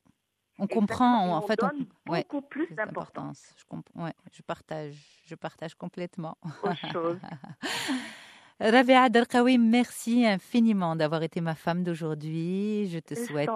on 0.60 0.66
comprend, 0.68 1.26
on- 1.28 1.32
en 1.34 1.38
on 1.42 1.46
fait, 1.48 1.60
on, 1.62 1.68
donne 1.68 1.86
ouais, 2.08 2.22
beaucoup 2.22 2.42
plus 2.42 2.66
plus 2.66 2.74
d'importance 2.76 3.52
Je, 3.58 3.64
comp- 3.64 3.88
ouais, 3.96 4.12
je 4.32 4.42
partage, 4.42 4.94
je 5.26 5.34
partage 5.34 5.74
complètement. 5.74 6.36
aux 6.62 6.74
choses. 6.92 7.18
Rabia 8.70 9.08
Darkawi, 9.08 9.58
merci 9.58 10.24
infiniment 10.24 10.94
d'avoir 10.94 11.24
été 11.24 11.40
ma 11.40 11.56
femme 11.56 11.82
d'aujourd'hui. 11.82 12.88
Je 12.88 13.00
te 13.00 13.14
souhaite 13.16 13.50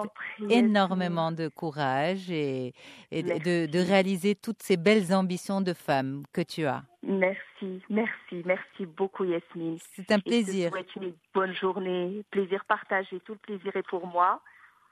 énormément 0.51 1.31
de 1.31 1.47
courage 1.47 2.29
et, 2.29 2.73
et 3.12 3.23
de- 3.23 3.87
réaliser 3.87 4.35
toutes 4.35 4.62
ces 4.62 4.77
belles 4.77 5.14
ambitions 5.14 5.61
de 5.61 5.75
femme 5.75 6.25
que 6.33 6.40
tu 6.40 6.64
as. 6.66 6.83
Merci, 7.05 7.83
merci, 7.88 8.42
merci 8.45 8.85
beaucoup 8.85 9.23
Yasmine. 9.25 9.79
C'est 9.95 10.11
un 10.11 10.19
Et 10.19 10.23
plaisir. 10.23 10.71
Je 10.75 10.83
te 10.83 10.90
souhaite 10.90 10.97
une 10.97 11.14
bonne 11.33 11.53
journée, 11.55 12.25
plaisir 12.33 12.64
partagé, 12.64 13.21
tout 13.21 13.35
le 13.35 13.38
plaisir 13.38 13.77
est 13.77 13.87
pour 13.87 14.09
moi. 14.09 14.40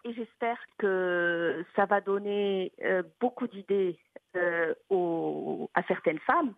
Et 0.04 0.12
j'espère 0.14 0.58
que 0.78 1.64
ça 1.74 1.86
va 1.86 2.00
donner 2.00 2.70
euh, 2.84 3.02
beaucoup 3.20 3.48
d'idées 3.48 3.98
euh, 4.36 4.74
à 5.74 5.82
certaines 5.88 6.20
femmes 6.20 6.52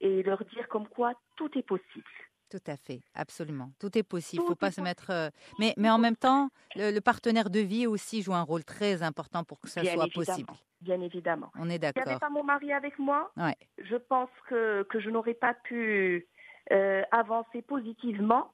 et 0.00 0.22
leur 0.22 0.44
dire 0.44 0.68
comme 0.68 0.86
quoi 0.86 1.14
tout 1.36 1.50
est 1.58 1.66
possible. 1.66 2.04
Tout 2.52 2.70
à 2.70 2.76
fait, 2.76 3.00
absolument. 3.14 3.70
Tout 3.80 3.96
est 3.96 4.02
possible. 4.02 4.42
Il 4.42 4.44
ne 4.44 4.48
faut 4.50 4.54
pas 4.54 4.70
se 4.70 4.82
mettre. 4.82 5.06
euh, 5.08 5.30
Mais, 5.58 5.72
mais 5.78 5.88
en 5.88 5.96
même 5.96 6.16
temps, 6.16 6.50
le, 6.76 6.90
le 6.90 7.00
partenaire 7.00 7.48
de 7.48 7.60
vie 7.60 7.86
aussi 7.86 8.20
joue 8.20 8.34
un 8.34 8.42
rôle 8.42 8.62
très 8.62 9.02
important 9.02 9.42
pour 9.42 9.58
que 9.58 9.70
ça 9.70 9.80
Bien 9.80 9.94
soit 9.94 10.04
évidemment. 10.04 10.26
possible. 10.26 10.52
Bien 10.82 11.00
évidemment. 11.00 11.50
On 11.58 11.70
est 11.70 11.72
S'il 11.72 11.80
n'y 11.80 11.86
avait 11.86 11.92
d'accord. 12.04 12.20
pas 12.20 12.28
mon 12.28 12.44
mari 12.44 12.70
avec 12.70 12.98
moi, 12.98 13.32
Ouais. 13.38 13.56
je 13.78 13.96
pense 13.96 14.28
que, 14.50 14.82
que 14.90 15.00
je 15.00 15.08
n'aurais 15.08 15.32
pas 15.32 15.54
pu 15.54 16.28
euh, 16.72 17.02
avancer 17.10 17.62
positivement 17.62 18.50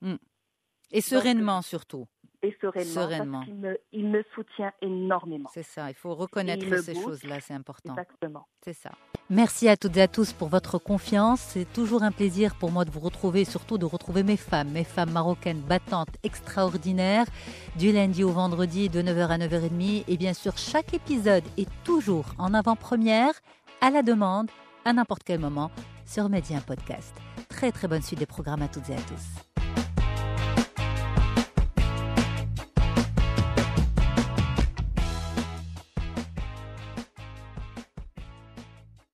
Et 0.92 1.00
sereinement 1.00 1.60
surtout. 1.62 2.06
Et 2.42 2.56
sereinement, 2.60 2.92
Sereinement. 2.94 3.38
parce 3.38 3.44
qu'il 3.46 3.56
me, 3.56 3.78
il 3.92 4.08
me 4.08 4.22
soutient 4.34 4.72
énormément. 4.80 5.50
C'est 5.52 5.64
ça. 5.64 5.90
Il 5.90 5.94
faut 5.94 6.14
reconnaître 6.14 6.64
me 6.66 6.80
ces 6.80 6.94
choses-là. 6.94 7.40
C'est 7.40 7.54
important. 7.54 7.90
Exactement. 7.94 8.46
C'est 8.64 8.74
ça. 8.74 8.90
Merci 9.30 9.68
à 9.68 9.76
toutes 9.76 9.96
et 9.96 10.02
à 10.02 10.08
tous 10.08 10.32
pour 10.32 10.48
votre 10.48 10.78
confiance. 10.78 11.40
C'est 11.40 11.70
toujours 11.72 12.02
un 12.02 12.12
plaisir 12.12 12.54
pour 12.54 12.70
moi 12.70 12.84
de 12.84 12.90
vous 12.90 13.00
retrouver, 13.00 13.44
surtout 13.44 13.76
de 13.76 13.84
retrouver 13.84 14.22
mes 14.22 14.36
femmes, 14.36 14.70
mes 14.70 14.84
femmes 14.84 15.10
marocaines 15.10 15.60
battantes, 15.60 16.08
extraordinaires, 16.22 17.26
du 17.76 17.92
lundi 17.92 18.22
au 18.24 18.30
vendredi 18.30 18.88
de 18.88 19.02
9h 19.02 19.28
à 19.28 19.38
9h30. 19.38 20.04
Et 20.08 20.16
bien 20.16 20.32
sûr, 20.32 20.56
chaque 20.56 20.94
épisode 20.94 21.44
est 21.56 21.68
toujours 21.84 22.26
en 22.38 22.54
avant-première, 22.54 23.32
à 23.80 23.90
la 23.90 24.02
demande, 24.02 24.50
à 24.84 24.92
n'importe 24.92 25.22
quel 25.24 25.40
moment, 25.40 25.70
sur 26.06 26.28
Média 26.28 26.60
Podcast. 26.60 27.14
Très 27.48 27.72
très 27.72 27.88
bonne 27.88 28.02
suite 28.02 28.18
des 28.20 28.26
programmes 28.26 28.62
à 28.62 28.68
toutes 28.68 28.88
et 28.90 28.94
à 28.94 29.00
tous. 29.00 29.47